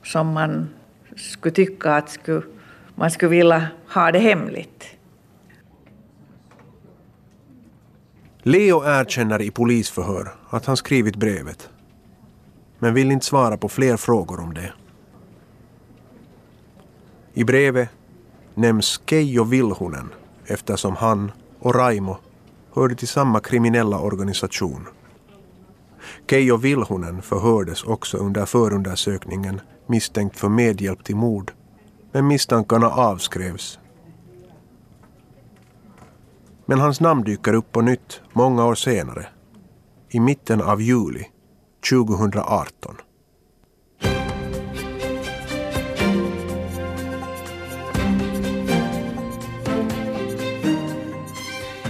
som 0.02 0.32
man 0.32 0.68
skulle 1.16 1.54
tycka 1.54 1.92
att 1.92 2.10
skulle, 2.10 2.42
man 2.94 3.10
skulle 3.10 3.30
vilja 3.30 3.66
ha 3.94 4.12
det 4.12 4.18
hemligt. 4.18 4.84
Leo 8.42 8.84
erkänner 8.84 9.42
i 9.42 9.50
polisförhör 9.50 10.32
att 10.50 10.66
han 10.66 10.76
skrivit 10.76 11.16
brevet 11.16 11.70
men 12.78 12.94
vill 12.94 13.12
inte 13.12 13.26
svara 13.26 13.56
på 13.56 13.68
fler 13.68 13.96
frågor 13.96 14.40
om 14.40 14.54
det. 14.54 14.72
I 17.34 17.44
brevet 17.44 17.88
nämns 18.54 19.00
Keijo 19.06 19.44
Vilhunen 19.44 20.10
eftersom 20.50 20.96
han 20.96 21.32
och 21.58 21.74
Raimo 21.74 22.16
hörde 22.74 22.94
till 22.94 23.08
samma 23.08 23.40
kriminella 23.40 23.98
organisation. 23.98 24.86
Keijo 26.30 26.56
Vilhunen 26.56 27.22
förhördes 27.22 27.84
också 27.84 28.18
under 28.18 28.46
förundersökningen 28.46 29.60
misstänkt 29.86 30.38
för 30.38 30.48
medhjälp 30.48 31.04
till 31.04 31.16
mord 31.16 31.52
men 32.12 32.26
misstankarna 32.26 32.90
avskrevs. 32.90 33.78
Men 36.66 36.78
hans 36.78 37.00
namn 37.00 37.24
dyker 37.24 37.54
upp 37.54 37.72
på 37.72 37.80
nytt 37.80 38.20
många 38.32 38.66
år 38.66 38.74
senare, 38.74 39.26
i 40.08 40.20
mitten 40.20 40.62
av 40.62 40.82
juli 40.82 41.26
2018. 41.90 42.96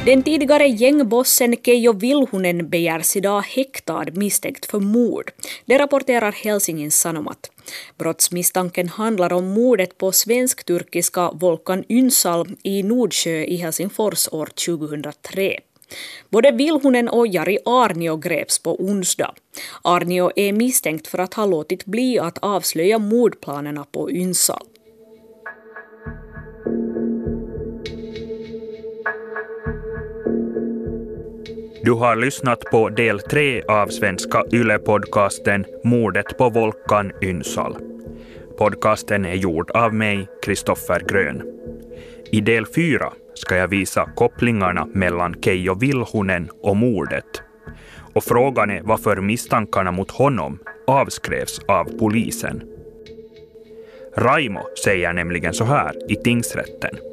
Den 0.06 0.22
tidigare 0.22 0.68
gängbossen 0.68 1.56
Keijo 1.62 1.92
Vilhunen 1.92 2.68
begärs 2.70 3.16
idag 3.16 3.40
häktad 3.40 4.04
misstänkt 4.12 4.66
för 4.66 4.80
mord. 4.80 5.30
Det 5.66 5.78
rapporterar 5.78 6.32
Helsingin 6.32 6.90
Sanomat. 6.90 7.50
Brottsmisstanken 7.98 8.88
handlar 8.88 9.32
om 9.32 9.46
mordet 9.46 9.98
på 9.98 10.12
svensk-turkiska 10.12 11.30
Volkan 11.30 11.84
Ünsal 11.88 12.48
i 12.62 12.82
Nordsjö 12.82 13.44
i 13.44 13.56
Helsingfors 13.56 14.28
år 14.32 14.46
2003. 14.46 15.60
Både 16.30 16.50
Vilhunen 16.50 17.08
och 17.08 17.26
Jari 17.26 17.58
Arnio 17.64 18.16
greps 18.16 18.58
på 18.58 18.82
onsdag. 18.82 19.34
Arnio 19.82 20.30
är 20.36 20.52
misstänkt 20.52 21.06
för 21.06 21.18
att 21.18 21.34
ha 21.34 21.46
låtit 21.46 21.84
bli 21.84 22.18
att 22.18 22.38
avslöja 22.38 22.98
mordplanerna 22.98 23.84
på 23.92 24.10
Ünsal. 24.10 24.66
Du 31.82 31.92
har 31.92 32.16
lyssnat 32.16 32.60
på 32.60 32.88
del 32.88 33.20
tre 33.20 33.62
av 33.62 33.86
svenska 33.86 34.42
YLE-podcasten 34.52 35.64
Mordet 35.84 36.38
på 36.38 36.48
Volkan 36.48 37.12
Ynsal. 37.22 37.76
Podcasten 38.58 39.24
är 39.24 39.34
gjord 39.34 39.70
av 39.70 39.94
mig, 39.94 40.28
Kristoffer 40.42 41.00
Grön. 41.08 41.42
I 42.32 42.40
del 42.40 42.66
fyra 42.66 43.12
ska 43.34 43.56
jag 43.56 43.68
visa 43.68 44.10
kopplingarna 44.16 44.86
mellan 44.94 45.34
Keijo 45.42 45.74
Vilhunen 45.74 46.48
och 46.62 46.76
mordet. 46.76 47.42
Och 48.14 48.24
frågan 48.24 48.70
är 48.70 48.82
varför 48.82 49.16
misstankarna 49.16 49.90
mot 49.90 50.10
honom 50.10 50.58
avskrevs 50.86 51.60
av 51.68 51.84
polisen. 51.98 52.62
Raimo 54.16 54.60
säger 54.84 55.12
nämligen 55.12 55.54
så 55.54 55.64
här 55.64 56.12
i 56.12 56.16
tingsrätten. 56.16 57.09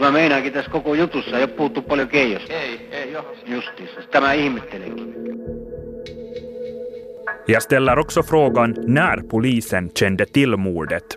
Mutta 0.00 0.12
mä 0.12 0.18
meinaankin 0.18 0.52
tässä 0.52 0.70
koko 0.70 0.94
jutussa 0.94 1.36
ei 1.36 1.44
ole 1.44 1.52
puhuttu 1.52 1.82
paljon 1.82 2.08
Keijosta. 2.08 2.52
Ei, 2.52 2.88
ei 2.92 3.12
joo. 3.12 3.36
Justiinsa. 3.46 4.00
Tämä 4.10 4.32
ihmettelenkin. 4.32 5.14
Jag 7.46 7.62
ställer 7.62 7.98
också 7.98 8.22
frågan 8.22 8.76
när 8.86 9.22
polisen 9.30 9.90
kände 9.98 10.26
till 10.26 10.56
mordet. 10.56 11.16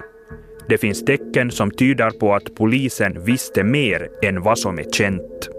Det 0.69 0.77
finns 0.77 1.03
tecken 1.05 1.51
som 1.51 1.71
tyder 1.71 2.11
på 2.19 2.33
att 2.33 2.55
polisen 2.55 3.25
visste 3.25 3.63
mer 3.63 4.09
än 4.21 4.43
vad 4.43 4.59
som 4.59 4.79
är 4.79 4.85
känt. 4.91 5.52